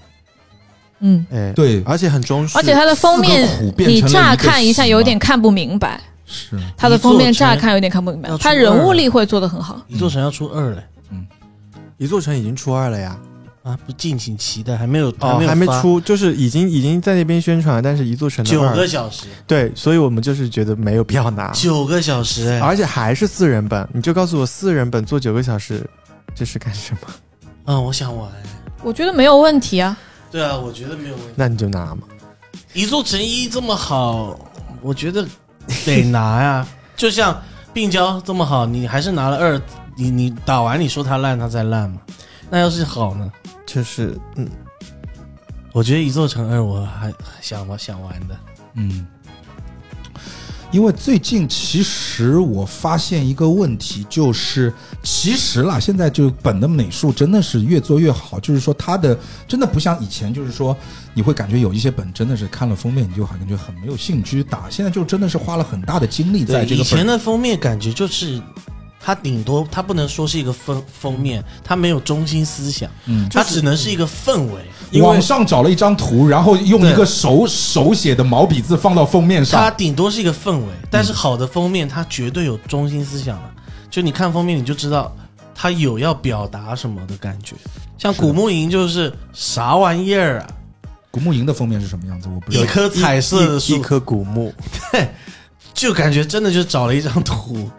[0.98, 6.58] 嗯，哎，对，而且很中式，而且它的封面你乍看一下有点看不明白，是。
[6.76, 9.80] 它的封面乍看有点看不明白它人物二力会做的很好。
[9.88, 11.24] 一座城要出二了，嗯，
[11.96, 13.16] 一座城已经出二了呀，
[13.62, 25.88] 啊，不敬请期待，还没有，哦，没有发还没出，就是已经已经在那边宣传了，但是一座城的九个小时，对，所以我们就是觉得没有必要拿，九个小时哎，而且还是四人本，你就告诉我四人本做九个小时，
[26.34, 27.08] 这是干什么？
[27.66, 29.96] 嗯，我想玩哎，我觉得没有问题啊，
[30.30, 31.32] 对啊，我觉得没有问题。
[31.36, 32.02] 那你就拿嘛。
[32.72, 34.36] 一座城一这么好，
[34.80, 35.24] 我觉得
[35.84, 36.66] 得拿呀。
[36.96, 37.40] 就像
[37.72, 39.60] 病娇这么好，你还是拿了二，
[39.96, 42.00] 你你打完你说它烂，它再烂嘛。
[42.50, 43.30] 那要是好呢？
[43.72, 44.46] 就是嗯，
[45.72, 47.10] 我觉得一座城二我还
[47.40, 48.38] 想我想玩的。
[48.74, 49.06] 嗯，
[50.70, 54.70] 因为最近其实我发现一个问题，就是
[55.02, 59.18] 其实啦，现在就本的美术真的是越做越好，就是说它的
[59.48, 60.76] 真的不像以前，就是说
[61.14, 66.92] 你会感觉有一些本真的是看了封面你就好像就很没有兴趣打，现在就真的是花了很大的精力在，这个本。
[66.92, 68.38] 以前的封面感觉就是。
[69.04, 74.62] 它顶多，它不能说是一个封封面，它没有中心思想，嗯，它只能是一个氛围。
[74.92, 83.50] 因为网上找了一张图，然后用一个手手写的毛笔字放到封面上它上，顶多是一个氛围，但是好的封面它绝对有中心思想的，
[83.90, 85.12] 就你看封面你就知道
[85.54, 87.56] 它有要表达什么的感觉。
[87.98, 90.46] 像古墓营就是啥玩意儿啊，
[91.10, 92.28] 古墓营的封面是什么样子？
[92.28, 92.62] 我不知道。
[92.62, 94.52] 一棵彩色的树，一一棵古木，
[95.74, 97.70] 就感觉真的就找了一张图。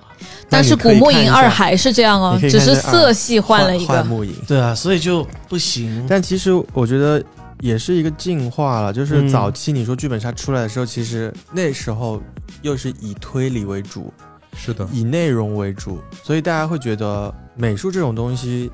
[0.54, 3.93] 但是《古墓营二》还是这样哦只是色系换了一个。
[3.93, 4.34] 换木影。
[4.47, 6.06] 对啊，所以就不行。
[6.08, 7.22] 但其实我觉得
[7.60, 12.22] 也是一个进化了，就是嗯早期你说剧本杀出来的时候，其实那时候
[12.62, 14.14] 又是以推理为主，
[14.56, 18.72] 是的，以内容为主，所以大家会觉得美术这种东西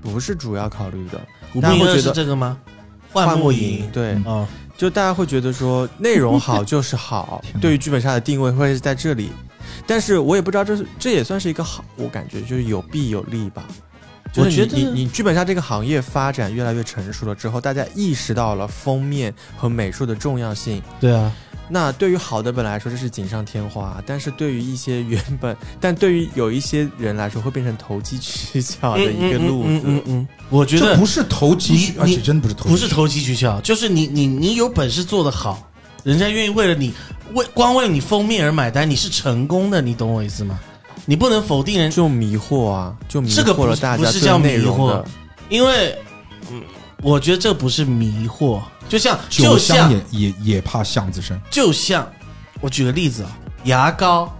[0.00, 1.20] 不是主要考虑的。
[1.52, 2.58] 古墓营二大家会觉得是这个吗？
[3.12, 9.30] 幻木营，对，嗯哦，就大家会觉得说内容好就是好 对于剧本杀的定位会是在这里。
[9.86, 13.64] 但是我也不知道这是这也算是一个好，我感觉就是有弊有利吧。
[14.30, 20.82] 就是我觉得你你你剧本杀这个行业发展越来越成熟了之后，大家意识到了封面和美术的重要性。
[21.00, 21.32] 对啊，
[21.70, 29.68] 那对于好的本来说，这是锦上添花；但是对于一些原本，但对于有一些人来说，会变成投机取巧的一个路子。
[29.68, 35.70] 嗯嗯嗯嗯，我觉得不是投机而且真不是投机，不是投机取巧，就是你你你有本事做得好，
[36.04, 36.92] 人家愿意为了你
[37.34, 40.58] 为光为你封面而买单，你是成功的，你懂我意思吗？
[41.04, 45.02] 你不能否定人，就迷惑啊，就迷惑了大家不是叫迷惑。
[45.48, 45.96] 因为
[46.50, 46.62] 嗯，
[47.02, 51.40] 我觉得这不是迷惑，就像酒就像也也也怕巷子深。
[51.50, 52.06] 就像
[52.60, 54.30] 我举个例子啊，牙膏，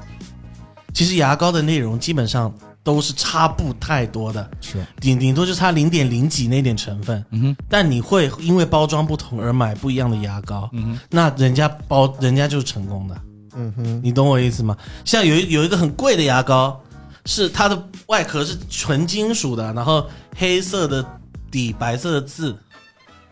[0.92, 2.52] 其实牙膏的内容基本上
[2.88, 13.20] 都是差不太多的，是，顶顶多就差零点零几那点成分，嗯哼，但你会因为包装不同而买不一样的牙膏，嗯哼，那人家包人家就是成功的，
[13.56, 14.74] 嗯哼，你懂我意思吗？
[15.04, 16.80] 像有一有一个很贵的牙膏，
[17.26, 21.04] 是它的外壳是纯金属的，然后黑色的
[21.50, 22.56] 底，白色的字，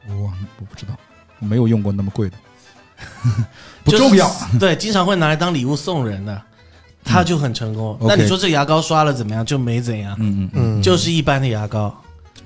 [0.07, 0.31] 我
[0.61, 0.95] 我不知道，
[1.39, 2.37] 我没有用过那么贵的，
[3.83, 4.31] 不就是重要。
[4.61, 6.43] 对，经常会拿来当礼物送人的，
[7.07, 7.97] 它就很成功。
[8.01, 9.47] 嗯那你说这牙膏刷了怎么样？
[9.47, 10.81] 就没怎样，嗯嗯嗯。
[10.81, 11.97] 嗯，就是一般的牙膏。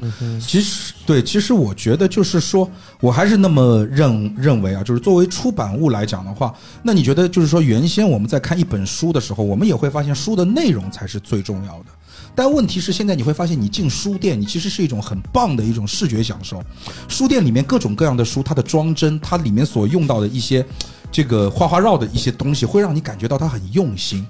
[0.02, 11.86] 嗯哼，其实对，其实我觉得就是说，我还是那么认认为啊，就是作为出版物来讲的话，那你觉得就是说，原先我们在看一本书的时候，我们也会发现书的内容才是最重要的。
[12.34, 16.62] 但问题是，现在你会发现，你进书店，你其实是一种很棒的一种视觉享受。
[17.08, 20.64] 书店里面各种各样的书，它的装帧，它里面所用到的一些
[21.12, 24.26] 这个花花绕的一些东西，会让你感觉到它很用心。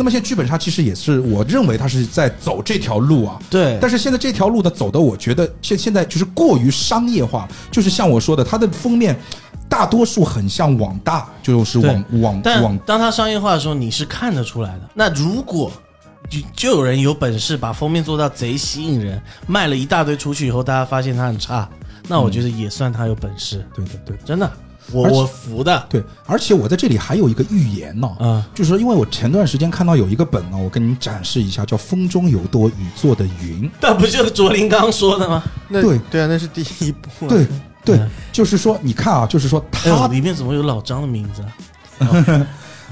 [0.00, 3.38] 那么现在剧本杀其实也是，我认为它是在走这条路啊。
[3.50, 9.14] 对，但是现在这条路的走的，我觉得现现在就是过于商业化，就是像我说的，它的封面
[9.68, 14.88] 大多数很像网大，就是网网但网当它商业化的时候，你是看得出来的。
[14.94, 15.70] 那如果
[16.30, 21.68] 就就有人有本事把封面做到贼吸引人，卖了一大堆出去以后，大家发现它很差，
[22.08, 24.50] 那我觉得也算他有本事，对对对真的，
[24.92, 25.86] 我我服的。
[25.88, 33.68] 对，而且我在这里还有一个预言呢、啊就是说，因为我前段时间看到有一个本呢，我跟你展示一下，叫《风中有朵雨做的云》。
[33.80, 35.42] 那不就是卓林刚说的吗？
[35.68, 37.28] 那对对啊，那是第一部啊。
[37.28, 37.46] 对
[37.84, 41.42] 对嗯，就是说，你看啊，就是说哎呦，他里面怎么有老张的名字
[42.04, 42.46] 啊？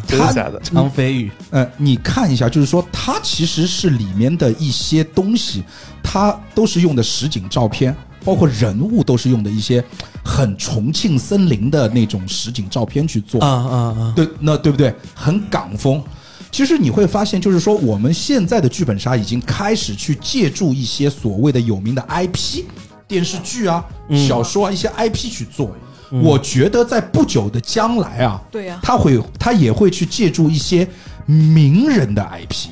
[0.07, 0.61] 他真的假的？
[0.61, 5.64] 张飞宇，呃，你看一下，就是说，它其实是里面的一些东西，
[6.05, 7.94] 它都是用的实景照片，
[8.29, 9.83] 包括人物都是用的一些
[10.22, 13.41] 很重庆森林的那种实景照片去做。
[13.41, 14.12] 啊啊啊！
[14.14, 14.95] 对，那对不对？
[15.14, 16.03] 很港风。
[16.51, 22.64] 其实你会发现，就是说，我们现在的剧本杀已经开始去借助一些所谓的有名的 IP，
[23.07, 23.83] 电视剧啊、
[24.29, 25.74] 小说啊一些 IP 去做。
[26.11, 30.87] 我觉得在不久的将来啊，对呀他会他也会去借助一些
[31.24, 32.68] 名人的 IP，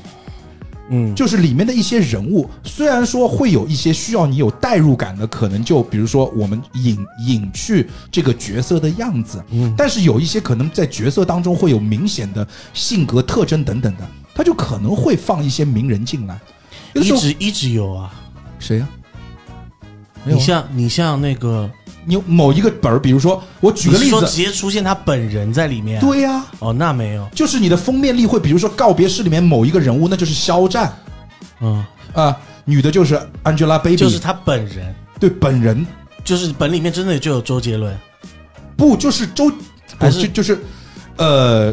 [0.91, 16.39] 嗯，就是里面的一些人物，虽然说会有一些需要你有代入感的，可能就比如说我们隐隐去这个角色的样子，嗯，但是有一些可能在角色当中会有明显的性格特征等等的，他就可能会放一些名人进来。
[16.95, 18.14] 一直一直有啊。
[18.59, 18.89] 谁呀、
[20.24, 21.70] 没有你啊像你像那个，
[22.07, 24.20] 你某一个本儿，比如说我举个例子。
[24.26, 30.96] 直，接出现他本人在里面？，对呀、哦，那没有，就是你的封面例会，比如说告别式里面某一个人物，那就是肖战。
[31.61, 31.84] 嗯，
[32.14, 32.34] 啊、
[32.64, 35.86] 女的就是 Angelababy，就是他本人，对本人。
[36.24, 37.96] 就是本里面真的就有周杰伦，
[38.76, 39.57] 不就是周，不
[40.00, 40.59] 还是就就是，
[41.18, 41.72] 呃，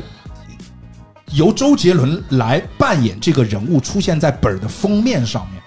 [1.32, 5.63] 由周杰伦来扮演这个人物出现在本儿的封面上面，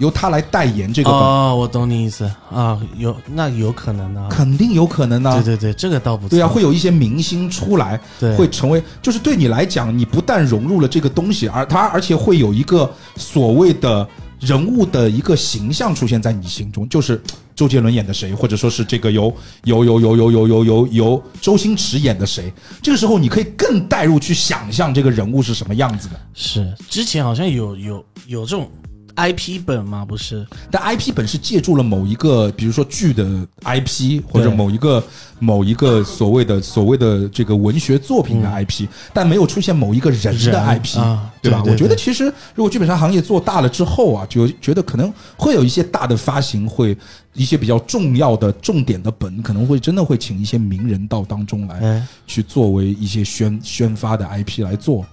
[0.00, 2.28] 由他来代言这个本，哦，我懂你意思。
[2.50, 8.34] 啊，有那有可能的啊，肯定有可能呢、对对对，这个倒不错，对啊，会有一些明星出来，对。
[8.34, 14.08] 会成为，就是对你来讲，你不但融入了这个东西，而他而且会有一个所谓的
[14.40, 17.20] 人物的一个形象出现在你心中，就是
[17.54, 19.32] 周杰伦演的谁，或者说是这个由
[19.64, 22.50] 由由由由由由由由周星驰演的谁，
[22.82, 26.18] 这个时候你可以更带入去想象这个人物是什么样子的。
[26.32, 28.70] 是之前好像有有有这种
[29.16, 30.04] IP 本吗？
[30.04, 33.24] 不是，但 IP 本是借助了某一个，比如说剧的
[33.62, 35.02] IP 或者某一个
[35.38, 41.60] 某一个所谓的所谓的这个文学作品的 IP，、但没有出现某一个人的 IP，啊对吧？
[41.60, 46.96] 对对我觉得其实如果剧本杀行业做大了之后啊，就觉得可能会有一些大的发行，会
[47.34, 55.04] 一些比较重要的重点的本，可能会真的会请一些名人到当中来哎，去作为一些宣宣发的 IP 来做。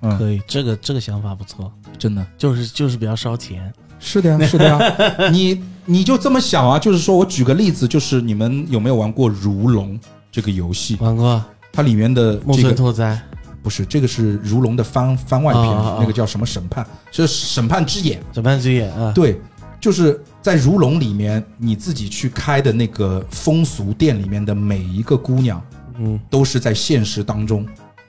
[0.00, 2.26] 嗯，可以，这个这个想法不错，真的。
[2.36, 6.78] 就是就是比较烧钱，是的呀， 是的呀，你你就这么想啊？
[6.78, 9.94] 就是说我举个例子，就是你们有没有玩过《如龙》
[10.30, 10.96] 这个游戏？
[11.00, 13.20] 玩过它里面的木村这个拓哉，
[13.62, 15.64] 不是这个是《如龙》的番番外篇，
[15.98, 16.86] 那个叫什么审判？
[17.10, 18.22] 是审判之眼。
[18.32, 19.40] 审判之眼啊，对，
[19.80, 25.62] 就是在《如龙》里面，你自己去开的那个风俗店里面的每一个姑娘，
[25.98, 27.66] 嗯，都是在现实当中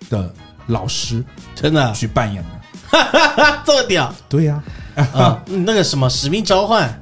[0.09, 0.33] 的
[0.67, 1.23] 老师
[1.55, 2.49] 真的去扮演的。
[3.65, 4.63] 这么屌对呀、
[5.13, 5.41] 啊！
[5.47, 6.87] 嗯那个什么《使命召唤》，《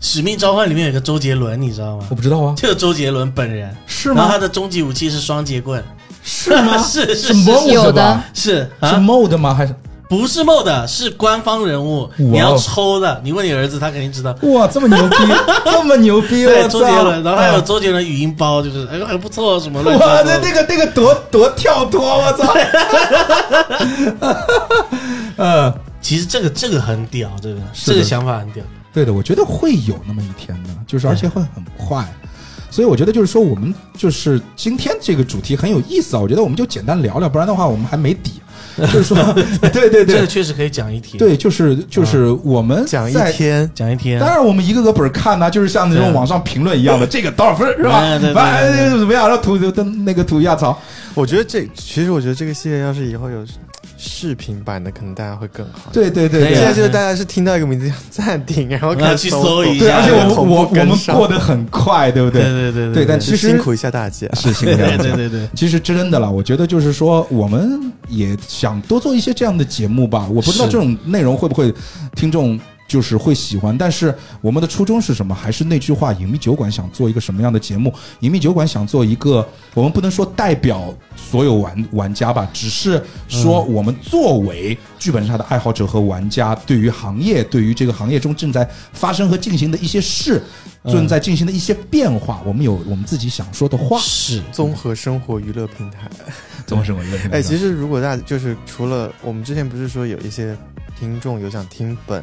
[0.00, 2.14] 使命召唤》里面有个周杰伦，你知道吗我？
[2.14, 4.38] 不知道啊，就是周杰伦本人，是然后他？
[4.38, 5.82] 的终极武器是双截棍，
[6.22, 6.76] 是吗？
[6.84, 8.24] 是是是有的吧？
[8.34, 8.50] 是
[8.80, 9.54] 是啊，mode 吗？
[9.54, 9.74] 还是
[10.12, 13.18] 不是 MOD，是官方人物，你要抽的。
[13.24, 14.36] 你问你儿子，他肯定知道。
[14.42, 15.16] 哇，这么牛逼，
[15.64, 16.44] 这么牛逼！
[16.44, 20.22] 对，周杰伦，然后还有嗯周杰伦语音包，就是哎还不错什么乱七哇。
[20.22, 22.54] 那那个那个多多跳脱，我操！
[25.38, 28.62] 呃， 其实这个这个很屌，这个这个想法很屌。
[28.92, 32.06] 对的，我觉得会有那么一天的，就是而且会很快。
[32.70, 38.32] 所以我觉得就是说，我们就是今天这个主题很有意思啊，我觉得我们就简单聊聊，不然的话我们还没底。
[38.78, 39.16] 就是说，
[39.72, 40.06] 对对对。
[40.06, 44.18] 这个确实可以讲一天，，对，就是就是我们讲一天，讲一天。
[44.20, 44.28] 当。
[44.28, 48.00] 然，我们一个个本儿看呢，就是像那种网上评论一样的，这个多少分儿是吧？
[48.00, 48.42] 对对对对。
[48.42, 49.28] 哎怎么样？
[49.28, 50.78] 然后吐吐那个吐一下槽，
[51.14, 53.44] 我觉得这其实我觉得这个系列要是以后有
[54.04, 55.90] 视频版的，可能大家会更好。
[55.92, 62.52] 对对对现在就是大家是听到一个名字叫暂停， 然后开始搜搜一对，下而且我们 我我们过得很快，对不对对？
[62.52, 64.26] 对对对，但其实辛苦一下大家。
[64.34, 64.96] 是辛苦大家。
[64.98, 70.26] 对对对对，其实真的啦，我觉得就是说，我们也想多做一些这样的节目吧。
[70.28, 71.72] 我不知道这种内容会不会
[72.16, 72.58] 听众
[72.92, 75.34] 就是会喜欢，但是我们的初衷是什么？
[75.34, 77.90] 还是那句话，隐秘酒馆想做一个什么样的节目？
[78.20, 90.42] 隐秘酒馆想做一个，我们不能说代表所有玩玩家吧，只是说我们作为剧本杀的爱好者和玩家，对于行业，对于这个行业中正在发生和进行的一些事，
[90.84, 93.98] 正在进行的一些变化，我们有我们自己想说的话。
[94.00, 96.10] 是综合生活娱乐平台。
[96.66, 97.30] 怎么是我一个人？
[97.30, 100.54] 哎，其实如果大家就是除了我们之前不是说有一些
[101.02, 102.22] 听众有想听本，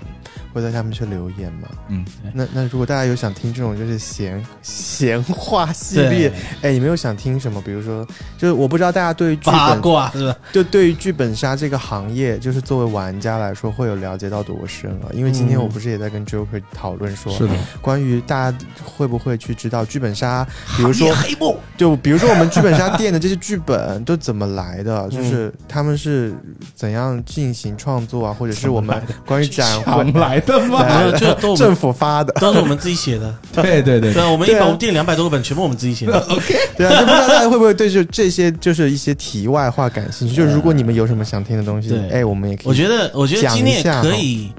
[0.53, 1.67] 会在下面去留言吗？
[1.89, 7.61] 嗯，那那如果大家有想听这种就是闲闲话系列，哎，你们有想听什么？
[7.61, 8.07] 比如说，
[8.37, 10.33] 就是我不知道大家对于剧八本，卦是吧？
[10.53, 15.11] 就对于剧本杀这个行业，就是作为玩家来说，会有了解到多深啊？
[15.11, 25.01] 因为今天嗯我不是也在跟 Joker 讨论说，是的，关于大家会不会去知道剧本杀，比如说黑幕，就比如说我们剧本杀店的这些剧本都怎么来的？
[25.01, 26.33] 嗯 就是他们是
[26.73, 30.85] 怎样进行创作啊，或者是 我们关于展抢会来的吗？
[30.85, 33.33] 没有，就都政府发的，都是我们自己写的。
[33.53, 36.19] 对对对对啊，我们一本我们订两百多个本，全部我们自己写的。
[36.29, 40.35] OK，对啊，就不知道大家会不会对就这些就是一些题外话感兴趣？
[40.35, 42.67] 就是如果你们有什么想听的东西，对哎，我们也可以。
[42.67, 44.51] 我觉得，我觉得今天也可以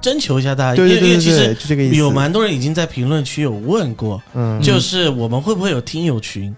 [0.00, 1.96] 征求一下大家，对对对对对，因为因为其实就这个意思。
[1.96, 6.54] 有蛮多人已经在评论区有问过，嗯，就是我们会不会有听友群？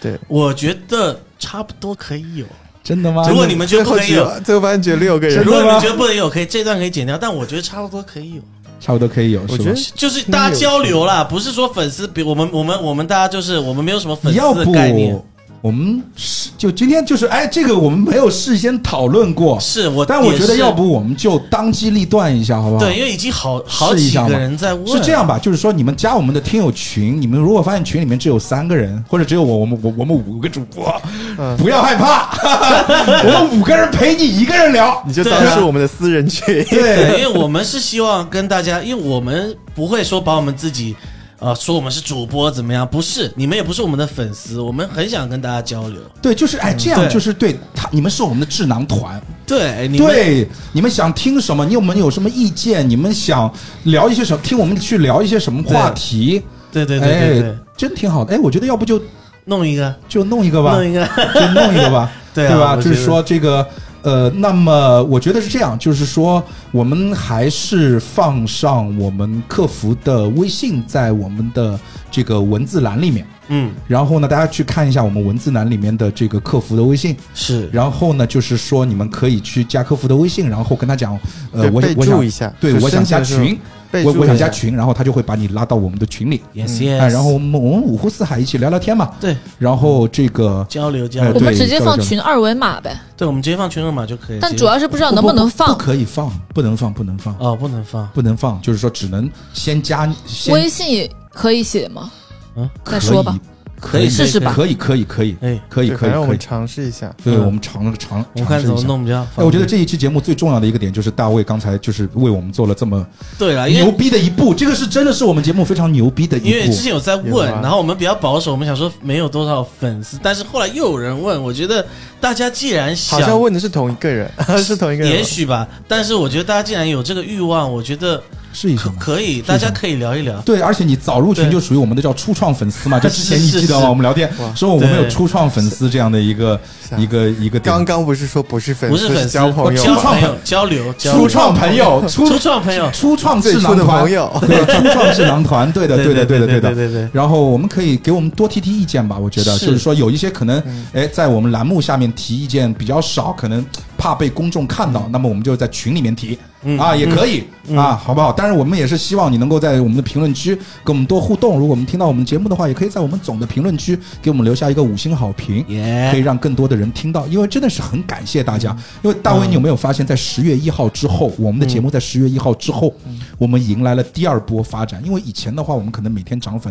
[0.00, 2.44] 对，我觉得差不多可以有。
[2.84, 3.26] 真的吗？
[3.28, 8.42] 如果你们觉得不可以有， 最后发现只有六个人如果你们觉得不能有，可以这段可以剪掉，但我觉得差不多可以有。
[8.80, 9.76] 差不多可以有，是吧我觉得？
[9.94, 15.18] 就是大家交流啦，不是说粉丝，比我们我们我们大家就是我们没有什么粉丝的要不概念。
[15.64, 22.84] 我们是就今天就是哎，这个我们没有事先讨论过，是我，但我觉得要不我们就当机立断一下，好不好？
[22.84, 25.38] 对，因为已经好好几个人在问，是这样吧？
[25.38, 30.94] 就是说，你们加我们的听友群，你们如果发现群里面只有三个人，或者只有我，我们我我们五个主播，
[31.38, 32.28] 嗯不要害怕，
[33.24, 35.02] 我们五个人陪你一个人聊。
[35.06, 36.44] 你就当是我们的私人群。
[36.46, 40.94] 对，对，因为我们是希望跟大家，因为我们不会说把我们自己。
[41.40, 42.86] 呃，说我们是主播怎么样？
[42.86, 46.00] 不是，你们也不是我们的粉丝，我们很想跟大家交流。
[46.22, 51.66] 对，就是哎，这样就是对他，你们是我们的智囊团，对，你们对，你们想听什么？
[51.66, 52.88] 你有没有什么意见？
[52.88, 53.52] 你们想
[53.84, 54.42] 聊一些什么？
[54.42, 56.42] 听我们去聊一些什么话题？
[56.72, 58.34] 对对对对对哎，，真挺好的。
[58.34, 59.00] 哎，我觉得要不就
[59.44, 62.76] 弄一个，就弄一个吧弄，一个，就弄一个吧， 对啊吧？
[62.76, 63.66] 就是说这个。
[64.04, 71.80] 呃，那么我觉得是这样，就是说，我们还是放上我们客服的微信在我们的
[72.10, 81.18] 这个文字栏里面，嗯，然后呢，大家去看一下我们文字栏里面的这个客服的微信，是，然后呢，就是说你们可以去加客服的微信，然后跟他讲，
[81.52, 83.58] 呃，我想我想注一下，对我想加群，
[83.90, 84.46] 备我我想注一下。
[84.46, 89.36] 加群，然后他就会把你拉到我们的群里，yes，然后我们我们五湖四海一起聊聊天嘛，对。
[89.58, 94.38] 然后这个交流交哎流，我们直接放群二维码呗，对，我们直接放群二维码就可以。
[94.40, 95.78] 但主要是不知道能不能放不不。
[95.80, 102.10] 可以放，不能放，不能放，哦，不能放，不能放，就是说只能先加先微信也可以写吗？
[102.56, 103.38] 嗯，再说吧，
[103.80, 107.12] 可以试试吧可以可以可以哎，可以可以可以，尝试一下。
[107.22, 108.86] 对嗯我们尝了尝，我看怎么尝试一下。
[108.86, 109.28] 弄比较好。
[109.36, 113.04] 哎，我觉得这一期节目最重要的一个点就是大卫刚才就是为我们做了这么
[113.38, 116.46] 对了，因为牛逼的一步，这个是真的是我们节目非常牛逼的一步。
[116.46, 121.84] 因为之前有在问，然后我们比较保守，我们想说没有多少粉丝，但是后来又有人问，我觉得
[122.20, 124.30] 大家既然想好像问的是同一个人，
[124.62, 125.12] 是同一个人。
[125.12, 128.24] 也许吧，但是我觉得大家既然有这个欲望，我觉得可
[128.54, 128.94] 试一下嘛。
[128.98, 130.40] 可以，大家可以聊一聊。
[130.42, 133.90] 对，而且你早入群就属于我们的叫初创粉丝嘛，就之前你记得吗？
[133.90, 136.58] 我们聊天说我们有初创粉丝这样的一个
[136.96, 139.82] 一个一个刚刚不是说不是粉丝，不是粉丝，交朋友。
[139.82, 144.42] 交吗朋友 交流，交初流创朋友，初初创朋友，初创最初的智囊团朋友。
[144.46, 147.08] 对，初创智囊团，对的， 对的，对的，对的，对对。
[147.12, 153.64] 然后我们可以给我们多提提意见吧，我觉得就是说有一些可能，哎，在我们栏目下面提意见比较少，可能
[154.04, 157.44] 怕被公众看到，那么我们就在群里面提嗯啊，也可以
[157.74, 158.30] 啊，好不好？
[158.30, 161.58] 当然，我们也是希望你能够在我们的评论区跟我们多互动。
[161.58, 165.64] 如果我们听到我们节目的话，也可以在我们总的评论区给我们留下一个五星好评。
[165.64, 168.76] 可以，让更多的人听到，因为真的是很感谢大家。
[169.02, 172.92] 因为大卫，你有没有发现，在十月一号之后，我们的节目在十月一号之后，
[173.38, 175.02] 我们迎来了第二波发展。
[175.02, 176.70] 因为以前的话，我们可能每天涨粉，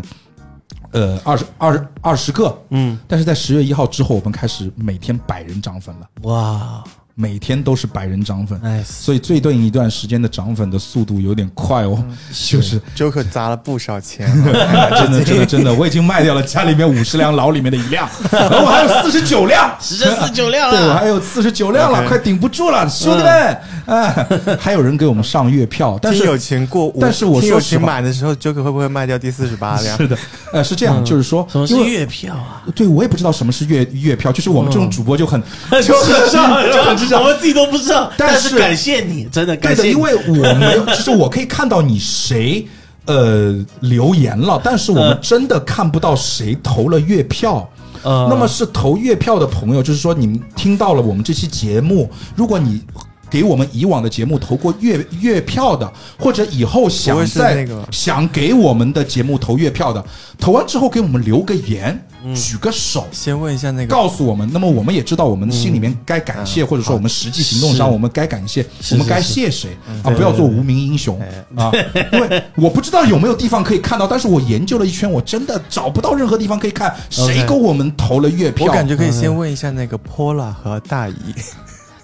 [0.91, 6.07] 呃，二十二十二十个，嗯，但是在十月一号之后，我们开始每天百人涨粉了。
[6.23, 6.83] 哇，
[7.15, 12.03] 每天都是百人涨粉，nice，所以最近一段时间的涨粉的速度有点快哦，
[12.49, 12.81] 就是。
[12.95, 14.27] Joker 砸了不少钱，
[14.97, 23.57] 真的，真的，真的，我已经卖掉了家里面五十辆牢里面的一辆，然后我还有四十九辆，十这四九辆 对我，还有四十九辆了快顶不住了，兄弟们！
[23.85, 24.27] 哎，
[24.59, 27.85] 还有人给我们上月票，但是听友群过，但是我说实话。
[27.85, 29.95] 买的时候，Joker 会不会卖掉第四十八辆？
[29.97, 30.17] 是的，
[30.51, 32.63] 呃，是这样，就是说，什么是月票啊？
[32.73, 35.39] 对我也不知道什么是月月票，就是我们这种主播就很
[35.85, 37.23] 就很上就很智我。
[37.23, 42.67] 们自己都不知道，但是感谢你，真的感谢你，因为我没有，就是我可以看到你谁
[43.05, 47.69] 呃留言了，但是我们嗯真的看不到谁投了月票。
[48.03, 52.81] 呃那么是投月票的朋友，就是说你们听到了我们这期节目，如果你。
[53.33, 57.83] 给我们以往的节目投过月月票的，或者以后想在那个。
[57.89, 60.05] 想给我们的节目投月票的，
[60.37, 62.35] 投完之后给我们留个言，嗯。
[62.35, 63.87] 举个手，先问一下那个。
[63.87, 69.33] 告诉我们，那么我们也知道我们心里面该感谢，或者说我们实际行动上我们该感谢，我们该是。
[69.33, 69.75] 谢谁？
[70.03, 70.11] 啊？
[70.11, 71.19] 不要做无名英雄
[71.55, 71.71] 啊！
[72.11, 78.67] 因为我不知道有没有地方可以看到，但是我研究了一圈，我真的找不到任何地方可以看谁给我们投了月票。
[78.67, 81.15] 我感觉可以先问一下那个 Pola 和大姨，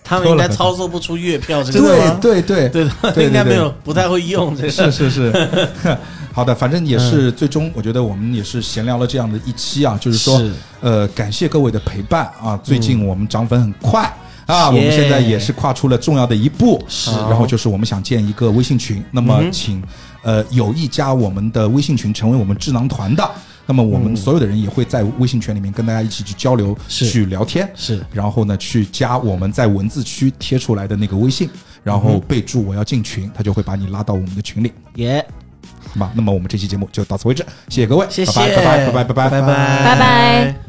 [0.10, 4.70] 他们应该操作不出月票这个对对对对应该没有不太会用这个。
[4.72, 4.92] 是？
[4.92, 5.48] 是是，
[6.34, 10.52] 好的，反正也是最终，我觉得我们也是闲聊了这样的一期啊，就是说是，
[10.82, 14.12] 呃，感谢各位的陪伴啊，最近我们涨粉很快。
[14.48, 17.12] 啊，我们现在也是跨出了重要的一步，是。
[17.12, 19.80] 然后就是我们想建一个微信群，那么请
[20.24, 23.30] 呃有意加我们的微信群，成为我们智囊团的，
[23.70, 28.04] 那么我们所有的人也会在微信群里面跟大家一起去交流、去聊天，是。
[28.12, 31.48] 然后呢，去加我们在文字区贴出来的那个微信，
[31.84, 34.74] 然后备注我要进群，他就会把你拉到我们的群里。
[34.96, 35.24] 耶，
[35.94, 39.48] 好吧，那么我们这期节目就到此为止，谢谢各位，谢谢，拜拜，拜拜，拜拜，拜拜，
[39.86, 40.69] 拜拜。